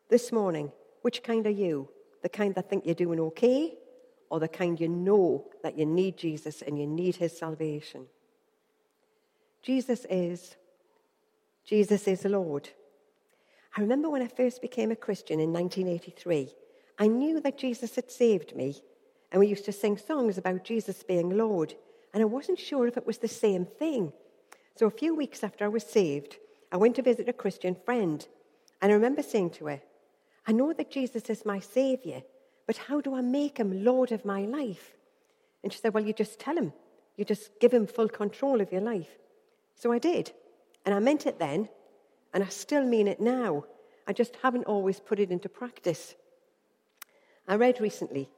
this 0.08 0.30
morning, 0.30 0.70
which 1.02 1.22
kind 1.22 1.46
are 1.46 1.50
you? 1.50 1.88
The 2.22 2.28
kind 2.28 2.54
that 2.54 2.68
think 2.68 2.84
you're 2.84 2.94
doing 2.94 3.20
okay, 3.20 3.74
or 4.30 4.40
the 4.40 4.48
kind 4.48 4.80
you 4.80 4.88
know 4.88 5.46
that 5.62 5.76
you 5.76 5.86
need 5.86 6.16
Jesus 6.16 6.62
and 6.62 6.78
you 6.78 6.86
need 6.86 7.16
his 7.16 7.36
salvation. 7.36 8.06
Jesus 9.62 10.06
is, 10.08 10.56
Jesus 11.64 12.06
is 12.06 12.24
Lord. 12.24 12.70
I 13.76 13.80
remember 13.80 14.08
when 14.08 14.22
I 14.22 14.28
first 14.28 14.62
became 14.62 14.90
a 14.90 14.96
Christian 14.96 15.40
in 15.40 15.52
1983, 15.52 16.54
I 16.98 17.06
knew 17.06 17.40
that 17.40 17.58
Jesus 17.58 17.94
had 17.94 18.10
saved 18.10 18.54
me, 18.54 18.76
and 19.30 19.40
we 19.40 19.46
used 19.46 19.64
to 19.66 19.72
sing 19.72 19.96
songs 19.96 20.38
about 20.38 20.64
Jesus 20.64 21.02
being 21.02 21.30
Lord, 21.30 21.74
and 22.12 22.22
I 22.22 22.26
wasn't 22.26 22.58
sure 22.58 22.86
if 22.86 22.96
it 22.96 23.06
was 23.06 23.18
the 23.18 23.28
same 23.28 23.64
thing. 23.64 24.12
So 24.76 24.86
a 24.86 24.90
few 24.90 25.14
weeks 25.14 25.44
after 25.44 25.64
I 25.64 25.68
was 25.68 25.84
saved, 25.84 26.36
I 26.72 26.76
went 26.76 26.96
to 26.96 27.02
visit 27.02 27.28
a 27.28 27.32
Christian 27.32 27.76
friend, 27.84 28.26
and 28.80 28.90
I 28.90 28.94
remember 28.94 29.22
saying 29.22 29.50
to 29.50 29.66
her, 29.66 29.82
I 30.50 30.52
know 30.52 30.72
that 30.72 30.90
Jesus 30.90 31.30
is 31.30 31.46
my 31.46 31.60
Savior, 31.60 32.24
but 32.66 32.76
how 32.76 33.00
do 33.00 33.14
I 33.14 33.20
make 33.20 33.58
him 33.58 33.84
Lord 33.84 34.10
of 34.10 34.24
my 34.24 34.40
life? 34.46 34.96
And 35.62 35.72
she 35.72 35.78
said, 35.78 35.94
Well, 35.94 36.04
you 36.04 36.12
just 36.12 36.40
tell 36.40 36.56
him. 36.56 36.72
You 37.16 37.24
just 37.24 37.60
give 37.60 37.72
him 37.72 37.86
full 37.86 38.08
control 38.08 38.60
of 38.60 38.72
your 38.72 38.80
life. 38.80 39.10
So 39.76 39.92
I 39.92 40.00
did. 40.00 40.32
And 40.84 40.92
I 40.92 40.98
meant 40.98 41.24
it 41.24 41.38
then, 41.38 41.68
and 42.34 42.42
I 42.42 42.48
still 42.48 42.84
mean 42.84 43.06
it 43.06 43.20
now. 43.20 43.64
I 44.08 44.12
just 44.12 44.34
haven't 44.42 44.64
always 44.64 44.98
put 44.98 45.20
it 45.20 45.30
into 45.30 45.48
practice. 45.48 46.16
I 47.46 47.54
read 47.54 47.80
recently 47.80 48.28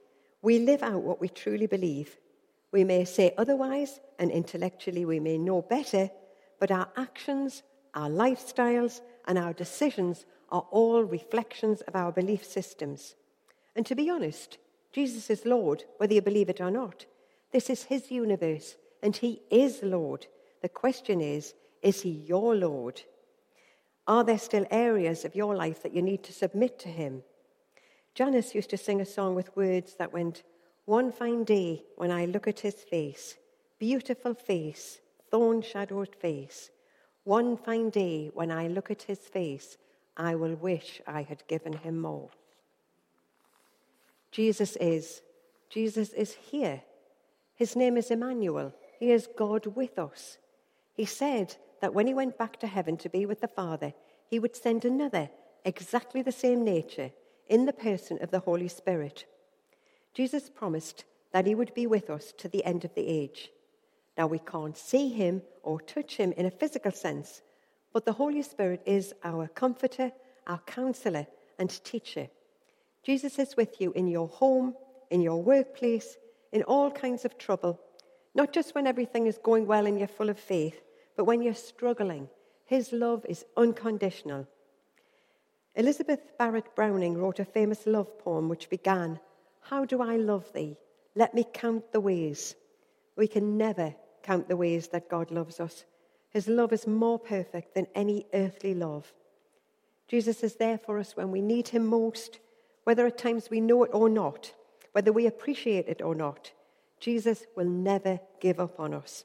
we 0.42 0.58
live 0.58 0.82
out 0.82 1.00
what 1.00 1.18
we 1.18 1.30
truly 1.30 1.66
believe. 1.66 2.18
We 2.72 2.84
may 2.84 3.06
say 3.06 3.32
otherwise, 3.38 4.00
and 4.18 4.30
intellectually 4.30 5.06
we 5.06 5.18
may 5.18 5.38
know 5.38 5.62
better, 5.62 6.10
but 6.60 6.70
our 6.70 6.88
actions, 6.94 7.62
our 7.94 8.10
lifestyles, 8.10 9.00
and 9.26 9.38
our 9.38 9.54
decisions 9.54 10.26
are 10.52 10.66
all 10.70 11.02
reflections 11.02 11.80
of 11.80 11.96
our 11.96 12.12
belief 12.12 12.44
systems. 12.44 13.16
And 13.74 13.84
to 13.86 13.96
be 13.96 14.10
honest, 14.10 14.58
Jesus 14.92 15.30
is 15.30 15.46
Lord, 15.46 15.84
whether 15.96 16.12
you 16.12 16.20
believe 16.20 16.50
it 16.50 16.60
or 16.60 16.70
not. 16.70 17.06
This 17.50 17.70
is 17.70 17.84
his 17.84 18.10
universe, 18.10 18.76
and 19.02 19.16
he 19.16 19.40
is 19.50 19.82
Lord. 19.82 20.26
The 20.60 20.68
question 20.68 21.20
is, 21.20 21.54
is 21.80 22.02
he 22.02 22.10
your 22.10 22.54
Lord? 22.54 23.02
Are 24.06 24.22
there 24.22 24.38
still 24.38 24.66
areas 24.70 25.24
of 25.24 25.34
your 25.34 25.54
life 25.54 25.82
that 25.82 25.94
you 25.94 26.02
need 26.02 26.22
to 26.24 26.32
submit 26.32 26.78
to 26.80 26.88
him? 26.88 27.22
Janice 28.14 28.54
used 28.54 28.70
to 28.70 28.76
sing 28.76 29.00
a 29.00 29.06
song 29.06 29.34
with 29.34 29.56
words 29.56 29.94
that 29.94 30.12
went, 30.12 30.42
One 30.84 31.10
fine 31.10 31.44
day 31.44 31.84
when 31.96 32.10
I 32.10 32.26
look 32.26 32.46
at 32.46 32.60
his 32.60 32.74
face, 32.74 33.36
beautiful 33.78 34.34
face, 34.34 35.00
thorn 35.30 35.62
shadowed 35.62 36.14
face, 36.14 36.70
one 37.24 37.56
fine 37.56 37.88
day 37.88 38.30
when 38.34 38.50
I 38.50 38.66
look 38.68 38.90
at 38.90 39.02
his 39.02 39.20
face, 39.20 39.78
I 40.16 40.34
will 40.34 40.54
wish 40.54 41.00
I 41.06 41.22
had 41.22 41.46
given 41.48 41.72
him 41.72 42.00
more. 42.00 42.30
Jesus 44.30 44.76
is. 44.76 45.22
Jesus 45.70 46.10
is 46.10 46.34
here. 46.34 46.82
His 47.54 47.76
name 47.76 47.96
is 47.96 48.10
Emmanuel. 48.10 48.74
He 48.98 49.10
is 49.10 49.28
God 49.36 49.66
with 49.66 49.98
us. 49.98 50.38
He 50.94 51.04
said 51.04 51.56
that 51.80 51.94
when 51.94 52.06
he 52.06 52.14
went 52.14 52.38
back 52.38 52.58
to 52.60 52.66
heaven 52.66 52.96
to 52.98 53.08
be 53.08 53.26
with 53.26 53.40
the 53.40 53.48
Father, 53.48 53.92
he 54.28 54.38
would 54.38 54.56
send 54.56 54.84
another, 54.84 55.30
exactly 55.64 56.22
the 56.22 56.32
same 56.32 56.64
nature, 56.64 57.10
in 57.48 57.66
the 57.66 57.72
person 57.72 58.18
of 58.22 58.30
the 58.30 58.40
Holy 58.40 58.68
Spirit. 58.68 59.26
Jesus 60.14 60.50
promised 60.50 61.04
that 61.32 61.46
he 61.46 61.54
would 61.54 61.74
be 61.74 61.86
with 61.86 62.10
us 62.10 62.32
to 62.38 62.48
the 62.48 62.64
end 62.64 62.84
of 62.84 62.94
the 62.94 63.06
age. 63.06 63.50
Now, 64.16 64.26
we 64.26 64.38
can't 64.38 64.76
see 64.76 65.08
him 65.08 65.42
or 65.62 65.80
touch 65.80 66.16
him 66.16 66.32
in 66.32 66.46
a 66.46 66.50
physical 66.50 66.92
sense, 66.92 67.42
but 67.92 68.04
the 68.04 68.12
Holy 68.12 68.42
Spirit 68.42 68.82
is 68.86 69.14
our 69.24 69.48
comforter, 69.48 70.12
our 70.46 70.58
counselor, 70.60 71.26
and 71.58 71.70
teacher. 71.84 72.28
Jesus 73.02 73.38
is 73.38 73.56
with 73.56 73.80
you 73.80 73.92
in 73.92 74.08
your 74.08 74.28
home, 74.28 74.74
in 75.10 75.20
your 75.20 75.42
workplace, 75.42 76.16
in 76.52 76.62
all 76.62 76.90
kinds 76.90 77.24
of 77.24 77.38
trouble, 77.38 77.80
not 78.34 78.52
just 78.52 78.74
when 78.74 78.86
everything 78.86 79.26
is 79.26 79.38
going 79.42 79.66
well 79.66 79.86
and 79.86 79.98
you're 79.98 80.08
full 80.08 80.30
of 80.30 80.38
faith, 80.38 80.80
but 81.16 81.24
when 81.24 81.42
you're 81.42 81.54
struggling. 81.54 82.28
His 82.66 82.92
love 82.92 83.26
is 83.28 83.44
unconditional. 83.56 84.46
Elizabeth 85.74 86.20
Barrett 86.38 86.74
Browning 86.74 87.18
wrote 87.18 87.38
a 87.38 87.44
famous 87.44 87.86
love 87.86 88.18
poem 88.18 88.48
which 88.48 88.70
began, 88.70 89.18
How 89.60 89.84
do 89.84 90.00
I 90.00 90.16
love 90.16 90.50
thee? 90.52 90.76
Let 91.14 91.34
me 91.34 91.44
count 91.52 91.92
the 91.92 92.00
ways. 92.00 92.54
We 93.16 93.26
can 93.26 93.58
never, 93.58 93.94
count 94.22 94.48
the 94.48 94.56
ways 94.56 94.88
that 94.88 95.10
God 95.10 95.30
loves 95.30 95.60
us. 95.60 95.84
His 96.32 96.48
love 96.48 96.72
is 96.72 96.86
more 96.86 97.18
perfect 97.18 97.74
than 97.74 97.86
any 97.94 98.26
earthly 98.32 98.74
love. 98.74 99.12
Jesus 100.08 100.42
is 100.42 100.56
there 100.56 100.78
for 100.78 100.98
us 100.98 101.16
when 101.16 101.30
we 101.30 101.40
need 101.40 101.68
him 101.68 101.86
most, 101.86 102.38
whether 102.84 103.06
at 103.06 103.18
times 103.18 103.50
we 103.50 103.60
know 103.60 103.84
it 103.84 103.90
or 103.92 104.08
not, 104.08 104.52
whether 104.92 105.12
we 105.12 105.26
appreciate 105.26 105.88
it 105.88 106.02
or 106.02 106.14
not. 106.14 106.52
Jesus 107.00 107.44
will 107.56 107.66
never 107.66 108.20
give 108.40 108.60
up 108.60 108.78
on 108.78 108.94
us. 108.94 109.24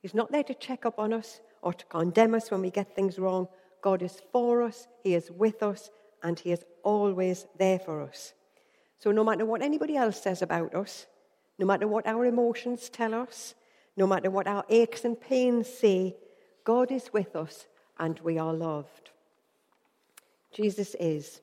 He's 0.00 0.14
not 0.14 0.32
there 0.32 0.44
to 0.44 0.54
check 0.54 0.86
up 0.86 0.98
on 0.98 1.12
us 1.12 1.40
or 1.62 1.72
to 1.72 1.84
condemn 1.86 2.34
us 2.34 2.50
when 2.50 2.62
we 2.62 2.70
get 2.70 2.94
things 2.94 3.18
wrong. 3.18 3.48
God 3.82 4.02
is 4.02 4.22
for 4.32 4.62
us, 4.62 4.88
He 5.02 5.14
is 5.14 5.30
with 5.30 5.62
us, 5.62 5.90
and 6.22 6.38
He 6.38 6.52
is 6.52 6.64
always 6.82 7.46
there 7.58 7.78
for 7.78 8.02
us. 8.02 8.32
So, 8.98 9.12
no 9.12 9.22
matter 9.22 9.44
what 9.44 9.62
anybody 9.62 9.96
else 9.96 10.20
says 10.20 10.42
about 10.42 10.74
us, 10.74 11.06
no 11.58 11.66
matter 11.66 11.86
what 11.86 12.06
our 12.06 12.24
emotions 12.24 12.88
tell 12.88 13.14
us, 13.14 13.54
no 13.96 14.06
matter 14.06 14.30
what 14.30 14.46
our 14.46 14.64
aches 14.68 15.04
and 15.04 15.20
pains 15.20 15.68
say, 15.68 16.16
God 16.68 16.92
is 16.92 17.14
with 17.14 17.34
us 17.34 17.66
and 17.98 18.20
we 18.20 18.36
are 18.36 18.52
loved. 18.52 19.08
Jesus 20.52 20.94
is. 21.00 21.40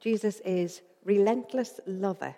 Jesus 0.00 0.40
is 0.44 0.82
relentless 1.04 1.78
lover. 1.86 2.34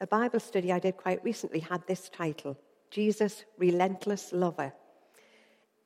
A 0.00 0.08
Bible 0.08 0.40
study 0.40 0.72
I 0.72 0.80
did 0.80 0.96
quite 0.96 1.22
recently 1.22 1.60
had 1.60 1.86
this 1.86 2.08
title 2.08 2.58
Jesus, 2.90 3.44
relentless 3.58 4.32
lover. 4.32 4.72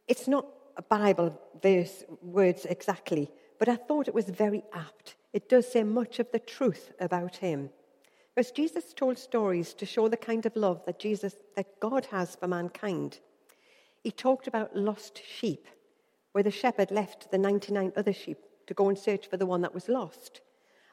It's 0.08 0.26
not 0.26 0.46
a 0.78 0.82
Bible 0.82 1.38
verse, 1.62 2.04
words 2.22 2.64
exactly, 2.64 3.30
but 3.58 3.68
I 3.68 3.76
thought 3.76 4.08
it 4.08 4.14
was 4.14 4.30
very 4.30 4.62
apt. 4.72 5.16
It 5.34 5.50
does 5.50 5.70
say 5.70 5.82
much 5.82 6.20
of 6.20 6.32
the 6.32 6.38
truth 6.38 6.90
about 7.00 7.36
him. 7.36 7.68
Because 8.34 8.50
Jesus 8.50 8.94
told 8.94 9.18
stories 9.18 9.74
to 9.74 9.84
show 9.84 10.08
the 10.08 10.16
kind 10.16 10.46
of 10.46 10.56
love 10.56 10.80
that 10.86 10.98
Jesus, 10.98 11.34
that 11.54 11.80
God 11.80 12.06
has 12.06 12.34
for 12.34 12.48
mankind. 12.48 13.18
He 14.04 14.10
talked 14.10 14.46
about 14.46 14.76
lost 14.76 15.22
sheep, 15.26 15.66
where 16.32 16.44
the 16.44 16.50
shepherd 16.50 16.90
left 16.90 17.30
the 17.30 17.38
99 17.38 17.94
other 17.96 18.12
sheep 18.12 18.38
to 18.66 18.74
go 18.74 18.90
and 18.90 18.98
search 18.98 19.26
for 19.28 19.38
the 19.38 19.46
one 19.46 19.62
that 19.62 19.74
was 19.74 19.88
lost. 19.88 20.42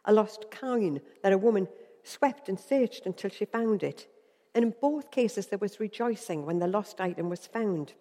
A 0.05 0.13
lost 0.13 0.45
coin 0.49 1.01
that 1.21 1.33
a 1.33 1.37
woman 1.37 1.67
swept 2.03 2.47
and 2.47 2.57
searched 2.57 3.05
until 3.05 3.29
she 3.29 3.43
found 3.43 3.83
it. 3.83 4.07
And 4.55 4.63
in 4.63 4.73
both 4.81 5.11
cases, 5.11 5.47
there 5.47 5.59
was 5.59 5.79
rejoicing 5.79 6.45
when 6.45 6.59
the 6.59 6.67
lost 6.67 7.01
item 7.01 7.29
was 7.29 7.45
found. 7.45 7.93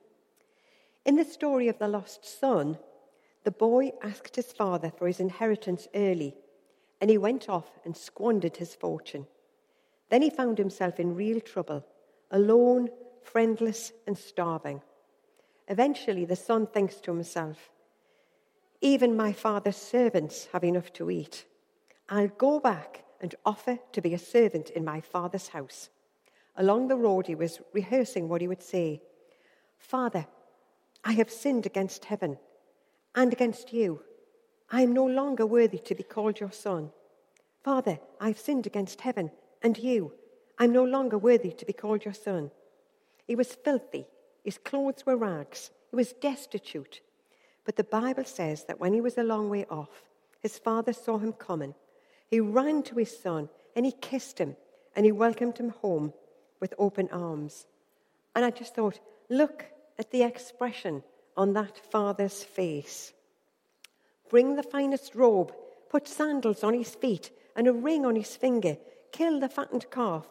In 1.05 1.17
the 1.17 1.25
story 1.25 1.67
of 1.67 1.79
the 1.81 1.89
lost 1.89 2.25
son, 2.25 2.79
the 3.43 3.51
boy 3.51 3.91
asked 4.03 4.37
his 4.37 4.53
father 4.53 4.93
for 4.97 5.09
his 5.09 5.19
inheritance 5.19 5.89
early, 5.93 6.37
and 7.01 7.11
he 7.11 7.19
went 7.19 7.49
off 7.49 7.81
and 7.85 7.97
squandered 7.97 8.59
his 8.59 8.77
fortune. 8.77 9.27
Then 10.09 10.23
he 10.23 10.31
found 10.31 10.59
himself 10.59 11.01
in 11.01 11.17
real 11.17 11.41
trouble, 11.41 11.85
alone, 12.31 12.91
friendless, 13.25 13.93
and 14.07 14.17
starving. 14.17 14.83
Eventually, 15.71 16.25
the 16.25 16.35
son 16.35 16.67
thinks 16.67 16.97
to 16.97 17.13
himself, 17.13 17.71
Even 18.81 19.17
my 19.17 19.33
father's 19.33 19.77
servants 19.77 20.49
have 20.53 20.65
enough 20.65 20.93
to 20.95 21.11
eat. 21.11 21.47
I'll 22.09 22.27
go 22.27 22.59
back 22.59 23.05
and 23.21 23.37
offer 23.47 23.79
to 23.93 24.01
be 24.01 24.13
a 24.13 24.19
servant 24.19 24.71
in 24.71 24.85
my 24.85 25.01
father's 25.01 25.49
house. 25.49 25.89
Along 26.57 26.89
the 26.89 26.97
road, 26.97 27.29
he 27.29 27.37
was 27.37 27.61
rehearsing 27.73 28.29
what 28.29 28.41
he 28.41 28.49
would 28.49 28.63
say 28.63 29.01
Father, 29.79 30.27
I 31.05 31.13
have 31.13 31.31
sinned 31.31 31.67
against 31.67 32.05
heaven 32.07 32.39
and 33.15 33.33
against 33.33 33.73
you. 33.73 34.03
I 34.71 34.83
am 34.83 34.93
no 34.93 35.07
longer 35.07 35.47
worthy 35.47 35.79
to 35.79 35.95
be 35.95 36.03
called 36.03 36.41
your 36.41 36.53
son. 36.53 36.91
Father, 37.63 38.01
I 38.21 38.29
have 38.29 38.39
sinned 38.39 38.67
against 38.67 39.03
heaven 39.03 39.31
and 39.63 39.79
you. 39.79 40.15
I 40.59 40.65
am 40.65 40.73
no 40.73 40.85
longer 40.85 41.17
worthy 41.17 41.53
to 41.53 41.65
be 41.65 41.73
called 41.73 42.05
your 42.05 42.15
son. 42.15 42.51
He 43.27 43.37
was 43.37 43.55
filthy. 43.55 44.07
His 44.45 44.59
clothes 44.59 45.05
were 45.07 45.17
rags. 45.17 45.71
He 45.91 45.97
was 45.97 46.13
destitute. 46.13 47.01
But 47.65 47.77
the 47.77 47.85
Bible 47.85 48.25
says 48.25 48.65
that 48.65 48.81
when 48.81 48.93
he 48.93 49.01
was 49.01 49.19
a 49.19 49.23
long 49.23 49.51
way 49.51 49.67
off, 49.71 50.03
his 50.41 50.59
father 50.59 50.93
saw 50.93 51.19
him 51.19 51.33
coming. 51.33 51.75
He 52.29 52.41
ran 52.41 52.83
to 52.85 52.97
his 52.97 53.17
son 53.17 53.49
and 53.77 53.85
he 53.85 53.93
kissed 53.93 54.39
him 54.39 54.57
and 54.97 55.05
he 55.05 55.13
welcomed 55.13 55.59
him 55.59 55.71
home 55.71 56.13
with 56.61 56.75
open 56.79 57.09
arms. 57.13 57.67
And 58.35 58.45
I 58.45 58.51
just 58.51 58.75
thought, 58.75 59.01
look 59.29 59.65
at 59.99 60.11
the 60.11 60.23
expression 60.23 61.03
on 61.37 61.53
that 61.55 61.79
father's 61.91 62.43
face. 62.43 63.13
Bring 64.29 64.57
the 64.57 64.63
finest 64.63 65.15
robe, 65.15 65.53
put 65.89 66.07
sandals 66.07 66.63
on 66.63 66.75
his 66.75 66.95
feet 66.95 67.31
and 67.57 67.67
a 67.67 67.73
ring 67.73 68.07
on 68.07 68.17
his 68.17 68.37
finger, 68.37 68.77
kill 69.13 69.41
the 69.41 69.49
fattened 69.49 69.91
calf. 69.91 70.27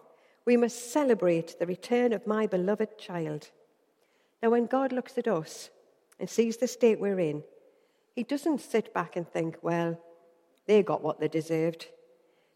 We 0.46 0.58
must 0.58 0.92
celebrate 0.92 1.60
the 1.60 1.68
return 1.68 2.14
of 2.14 2.26
my 2.26 2.48
beloved 2.48 2.98
child. 2.98 3.50
Now, 4.42 4.52
when 4.52 4.66
God 4.66 4.92
looks 4.92 5.18
at 5.18 5.28
us 5.28 5.70
and 6.20 6.30
sees 6.30 6.58
the 6.58 6.68
state 6.68 7.00
we're 7.00 7.20
in, 7.20 7.44
he 8.16 8.24
doesn't 8.24 8.62
sit 8.62 8.94
back 8.94 9.16
and 9.16 9.28
think, 9.28 9.58
well, 9.62 10.00
they 10.66 10.84
got 10.84 11.04
what 11.04 11.20
they 11.20 11.28
deserved. 11.28 11.88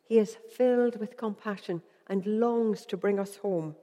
He 0.05 0.17
is 0.17 0.37
filled 0.55 0.99
with 0.99 1.17
compassion 1.17 1.81
and 2.07 2.25
longs 2.25 2.85
to 2.87 2.97
bring 2.97 3.19
us 3.19 3.37
home. 3.37 3.75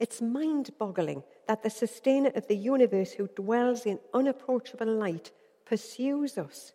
It's 0.00 0.22
mind 0.22 0.70
boggling 0.78 1.24
that 1.46 1.62
the 1.62 1.70
sustainer 1.70 2.30
of 2.34 2.46
the 2.46 2.56
universe, 2.56 3.12
who 3.12 3.28
dwells 3.28 3.86
in 3.86 3.98
unapproachable 4.14 4.86
light, 4.86 5.32
pursues 5.64 6.38
us. 6.38 6.72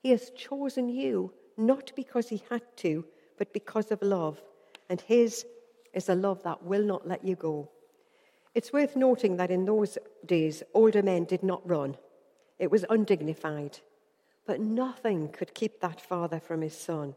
He 0.00 0.10
has 0.10 0.30
chosen 0.30 0.88
you 0.88 1.32
not 1.56 1.92
because 1.96 2.28
he 2.28 2.42
had 2.50 2.62
to, 2.78 3.04
but 3.36 3.52
because 3.52 3.90
of 3.90 4.02
love. 4.02 4.40
And 4.88 5.00
his 5.00 5.44
is 5.92 6.08
a 6.08 6.14
love 6.14 6.42
that 6.44 6.62
will 6.62 6.84
not 6.84 7.06
let 7.06 7.24
you 7.24 7.34
go. 7.34 7.70
It's 8.54 8.72
worth 8.72 8.96
noting 8.96 9.36
that 9.36 9.50
in 9.50 9.64
those 9.64 9.96
days, 10.26 10.62
older 10.74 11.02
men 11.02 11.24
did 11.24 11.42
not 11.42 11.68
run, 11.68 11.96
it 12.58 12.70
was 12.70 12.84
undignified. 12.88 13.78
But 14.44 14.60
nothing 14.60 15.28
could 15.28 15.54
keep 15.54 15.80
that 15.80 16.00
father 16.00 16.40
from 16.40 16.62
his 16.62 16.76
son. 16.76 17.14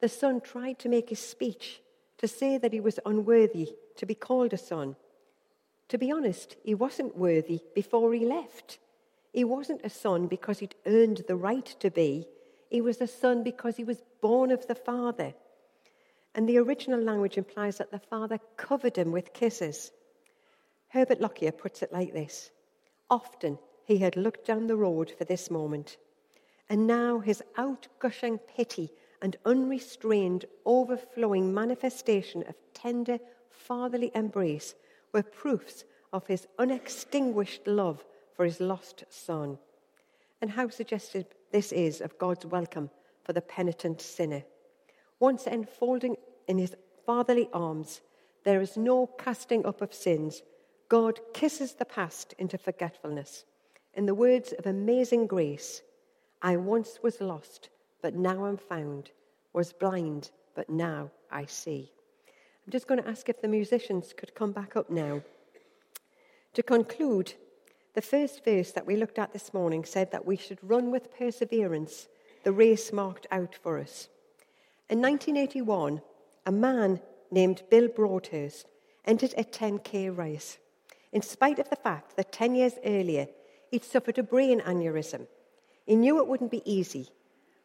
The 0.00 0.08
son 0.08 0.40
tried 0.40 0.78
to 0.80 0.88
make 0.88 1.10
his 1.10 1.18
speech 1.18 1.80
to 2.18 2.28
say 2.28 2.58
that 2.58 2.72
he 2.72 2.80
was 2.80 3.00
unworthy 3.04 3.72
to 3.96 4.06
be 4.06 4.14
called 4.14 4.52
a 4.52 4.58
son. 4.58 4.96
To 5.88 5.98
be 5.98 6.10
honest, 6.10 6.56
he 6.64 6.74
wasn't 6.74 7.16
worthy 7.16 7.60
before 7.74 8.14
he 8.14 8.24
left. 8.24 8.78
He 9.32 9.44
wasn't 9.44 9.84
a 9.84 9.90
son 9.90 10.28
because 10.28 10.60
he'd 10.60 10.76
earned 10.86 11.24
the 11.26 11.36
right 11.36 11.66
to 11.80 11.90
be. 11.90 12.26
He 12.70 12.80
was 12.80 13.00
a 13.00 13.06
son 13.06 13.42
because 13.42 13.76
he 13.76 13.84
was 13.84 14.02
born 14.20 14.50
of 14.50 14.66
the 14.66 14.74
Father. 14.74 15.34
And 16.34 16.48
the 16.48 16.58
original 16.58 17.00
language 17.00 17.36
implies 17.36 17.78
that 17.78 17.90
the 17.90 17.98
Father 17.98 18.38
covered 18.56 18.96
him 18.96 19.12
with 19.12 19.32
kisses. 19.32 19.90
Herbert 20.94 21.20
Lockyer 21.20 21.50
puts 21.50 21.82
it 21.82 21.92
like 21.92 22.12
this 22.12 22.52
Often 23.10 23.58
he 23.84 23.98
had 23.98 24.14
looked 24.14 24.46
down 24.46 24.68
the 24.68 24.76
road 24.76 25.12
for 25.18 25.24
this 25.24 25.50
moment, 25.50 25.96
and 26.68 26.86
now 26.86 27.18
his 27.18 27.42
outgushing 27.58 28.38
pity 28.56 28.92
and 29.20 29.36
unrestrained, 29.44 30.44
overflowing 30.64 31.52
manifestation 31.52 32.44
of 32.48 32.54
tender 32.74 33.18
fatherly 33.50 34.12
embrace 34.14 34.76
were 35.12 35.24
proofs 35.24 35.82
of 36.12 36.28
his 36.28 36.46
unextinguished 36.60 37.66
love 37.66 38.04
for 38.36 38.44
his 38.44 38.60
lost 38.60 39.02
son. 39.08 39.58
And 40.40 40.52
how 40.52 40.68
suggestive 40.68 41.26
this 41.50 41.72
is 41.72 42.00
of 42.00 42.18
God's 42.18 42.46
welcome 42.46 42.88
for 43.24 43.32
the 43.32 43.42
penitent 43.42 44.00
sinner. 44.00 44.44
Once 45.18 45.48
enfolding 45.48 46.16
in 46.46 46.58
his 46.58 46.76
fatherly 47.04 47.48
arms, 47.52 48.00
there 48.44 48.60
is 48.60 48.76
no 48.76 49.08
casting 49.08 49.66
up 49.66 49.82
of 49.82 49.92
sins. 49.92 50.42
God 50.88 51.20
kisses 51.32 51.74
the 51.74 51.84
past 51.84 52.34
into 52.38 52.58
forgetfulness. 52.58 53.44
In 53.94 54.06
the 54.06 54.14
words 54.14 54.52
of 54.52 54.66
amazing 54.66 55.26
grace, 55.26 55.82
I 56.42 56.56
once 56.56 56.98
was 57.02 57.20
lost, 57.20 57.70
but 58.02 58.14
now 58.14 58.44
I'm 58.44 58.56
found, 58.56 59.10
was 59.52 59.72
blind, 59.72 60.30
but 60.54 60.68
now 60.68 61.10
I 61.30 61.46
see. 61.46 61.90
I'm 62.66 62.70
just 62.70 62.86
going 62.86 63.02
to 63.02 63.08
ask 63.08 63.28
if 63.28 63.40
the 63.40 63.48
musicians 63.48 64.12
could 64.16 64.34
come 64.34 64.52
back 64.52 64.76
up 64.76 64.90
now. 64.90 65.22
To 66.54 66.62
conclude, 66.62 67.34
the 67.94 68.02
first 68.02 68.44
verse 68.44 68.72
that 68.72 68.86
we 68.86 68.96
looked 68.96 69.18
at 69.18 69.32
this 69.32 69.54
morning 69.54 69.84
said 69.84 70.10
that 70.12 70.26
we 70.26 70.36
should 70.36 70.58
run 70.62 70.90
with 70.90 71.16
perseverance 71.16 72.08
the 72.44 72.52
race 72.52 72.92
marked 72.92 73.26
out 73.30 73.54
for 73.54 73.78
us. 73.78 74.08
In 74.90 75.00
1981, 75.00 76.02
a 76.46 76.52
man 76.52 77.00
named 77.30 77.62
Bill 77.70 77.88
Broadhurst 77.88 78.66
entered 79.06 79.34
a 79.36 79.44
10k 79.44 80.16
race, 80.16 80.58
in 81.14 81.22
spite 81.22 81.60
of 81.60 81.70
the 81.70 81.76
fact 81.76 82.16
that 82.16 82.32
10 82.32 82.56
years 82.56 82.74
earlier 82.84 83.28
he'd 83.70 83.84
suffered 83.84 84.18
a 84.18 84.22
brain 84.22 84.60
aneurysm. 84.60 85.26
He 85.86 85.94
knew 85.94 86.18
it 86.18 86.26
wouldn't 86.26 86.50
be 86.50 86.70
easy, 86.70 87.08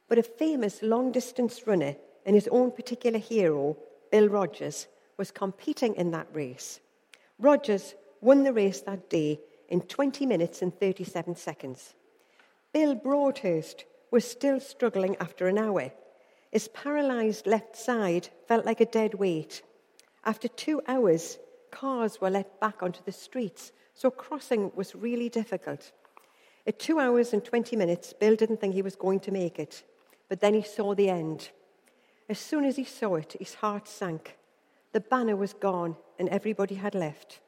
but 0.08 0.20
a 0.20 0.24
famous 0.24 0.82
long 0.84 1.12
distance 1.12 1.66
runner 1.66 1.96
and 2.26 2.36
his 2.36 2.48
own 2.50 2.72
particular 2.72 3.18
hero, 3.18 3.76
Bill 4.12 4.30
Rodgers, 4.30 4.88
was 5.18 5.32
competing 5.32 5.96
in 5.96 6.12
that 6.12 6.28
race. 6.32 6.80
Rodgers 7.40 7.96
won 8.22 8.44
the 8.44 8.54
race 8.54 8.82
that 8.82 9.10
day 9.10 9.40
in 9.68 9.82
20 9.82 10.26
minutes 10.26 10.62
and 10.62 10.78
37 10.80 11.36
seconds. 11.36 11.96
Bill 12.72 12.94
Broadhurst 12.94 13.86
was 14.12 14.26
still 14.30 14.60
struggling 14.60 15.16
after 15.20 15.48
an 15.48 15.58
hour. 15.58 15.92
His 16.52 16.68
paralyzed 16.68 17.48
left 17.48 17.76
side 17.76 18.30
felt 18.48 18.66
like 18.66 18.82
a 18.82 18.86
dead 18.86 19.16
weight. 19.16 19.64
After 20.24 20.48
two 20.48 20.82
hours, 20.88 21.40
cars 21.72 22.20
were 22.22 22.30
let 22.30 22.60
back 22.60 22.82
onto 22.82 23.04
the 23.04 23.12
streets, 23.12 23.72
so 23.94 24.10
crossing 24.10 24.72
was 24.76 24.96
really 24.96 25.30
difficult. 25.30 25.92
At 26.68 26.80
two 26.80 27.00
hours 27.00 27.34
and 27.34 27.44
20 27.44 27.76
minutes, 27.76 28.14
Bill 28.14 28.36
didn't 28.36 28.62
think 28.62 28.74
he 28.74 28.82
was 28.82 28.96
going 28.96 29.20
to 29.22 29.32
make 29.32 29.60
it, 29.60 29.84
but 30.28 30.40
then 30.40 30.54
he 30.54 30.62
saw 30.62 30.94
the 30.94 31.10
end. 31.10 31.50
As 32.30 32.38
soon 32.38 32.64
as 32.64 32.76
he 32.76 32.84
saw 32.84 33.16
it, 33.16 33.36
his 33.40 33.56
heart 33.56 33.88
sank. 33.88 34.38
The 34.92 35.00
banner 35.00 35.36
was 35.36 35.54
gone 35.54 35.96
and 36.20 36.30
everybody 36.30 36.76
had 36.76 36.94
left. 36.94 37.40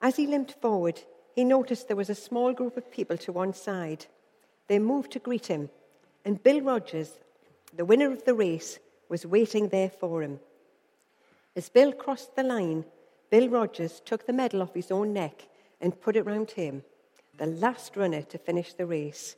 As 0.00 0.16
he 0.16 0.26
limped 0.26 0.60
forward, 0.60 1.02
he 1.34 1.44
noticed 1.44 1.88
there 1.88 1.96
was 1.96 2.10
a 2.10 2.14
small 2.14 2.52
group 2.52 2.76
of 2.76 2.90
people 2.90 3.16
to 3.18 3.32
one 3.32 3.52
side. 3.52 4.06
They 4.66 4.78
moved 4.78 5.12
to 5.12 5.18
greet 5.18 5.46
him, 5.46 5.70
and 6.24 6.42
Bill 6.42 6.60
Rodgers, 6.60 7.18
the 7.76 7.84
winner 7.84 8.10
of 8.10 8.24
the 8.24 8.34
race, 8.34 8.78
was 9.08 9.26
waiting 9.26 9.68
there 9.68 9.90
for 9.90 10.22
him. 10.22 10.40
As 11.56 11.68
Bill 11.68 11.92
crossed 11.92 12.36
the 12.36 12.42
line, 12.42 12.84
Bill 13.30 13.48
Rodgers 13.48 14.00
took 14.04 14.26
the 14.26 14.32
medal 14.32 14.62
off 14.62 14.74
his 14.74 14.90
own 14.90 15.12
neck 15.12 15.48
and 15.80 16.00
put 16.00 16.16
it 16.16 16.26
round 16.26 16.52
him, 16.52 16.82
the 17.36 17.46
last 17.46 17.96
runner 17.96 18.22
to 18.22 18.38
finish 18.38 18.74
the 18.74 18.86
race. 18.86 19.36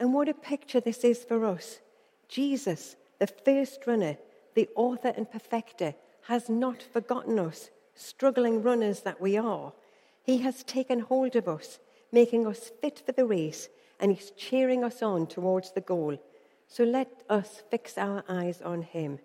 And 0.00 0.12
what 0.12 0.28
a 0.28 0.34
picture 0.34 0.80
this 0.80 1.04
is 1.04 1.24
for 1.24 1.44
us. 1.44 1.80
Jesus, 2.28 2.96
the 3.18 3.26
first 3.26 3.86
runner, 3.86 4.18
the 4.54 4.68
author 4.76 5.12
and 5.16 5.30
perfecter, 5.30 5.94
has 6.26 6.48
not 6.48 6.82
forgotten 6.82 7.38
us, 7.38 7.70
struggling 7.94 8.62
runners 8.62 9.00
that 9.00 9.20
we 9.20 9.36
are. 9.36 9.72
He 10.22 10.38
has 10.38 10.62
taken 10.62 11.00
hold 11.00 11.36
of 11.36 11.48
us, 11.48 11.78
making 12.12 12.46
us 12.46 12.70
fit 12.80 13.02
for 13.04 13.12
the 13.12 13.24
race, 13.24 13.68
and 13.98 14.12
He's 14.12 14.30
cheering 14.32 14.84
us 14.84 15.02
on 15.02 15.26
towards 15.26 15.72
the 15.72 15.80
goal. 15.80 16.18
So 16.66 16.84
let 16.84 17.24
us 17.30 17.62
fix 17.70 17.96
our 17.96 18.22
eyes 18.28 18.60
on 18.60 18.82
Him. 18.82 19.20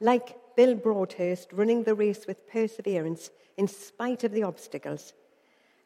Like 0.00 0.36
Bill 0.56 0.74
Broadhurst 0.74 1.52
running 1.52 1.84
the 1.84 1.94
race 1.94 2.26
with 2.26 2.48
perseverance 2.48 3.30
in 3.56 3.68
spite 3.68 4.24
of 4.24 4.32
the 4.32 4.42
obstacles, 4.42 5.12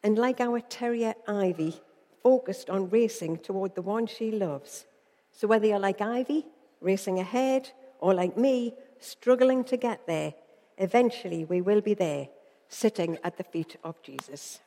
and 0.01 0.17
like 0.17 0.39
our 0.39 0.59
terrier 0.59 1.13
Ivy, 1.27 1.79
focused 2.23 2.69
on 2.69 2.89
racing 2.89 3.37
toward 3.39 3.75
the 3.75 3.81
one 3.81 4.07
she 4.07 4.31
loves. 4.31 4.85
So 5.31 5.47
whether 5.47 5.67
you're 5.67 5.79
like 5.79 6.01
Ivy, 6.01 6.45
racing 6.79 7.19
ahead, 7.19 7.71
or 7.99 8.13
like 8.13 8.37
me, 8.37 8.73
struggling 8.99 9.63
to 9.65 9.77
get 9.77 10.07
there, 10.07 10.33
eventually 10.77 11.45
we 11.45 11.61
will 11.61 11.81
be 11.81 11.93
there, 11.93 12.29
sitting 12.69 13.17
at 13.23 13.37
the 13.37 13.43
feet 13.43 13.77
of 13.83 14.01
Jesus. 14.01 14.59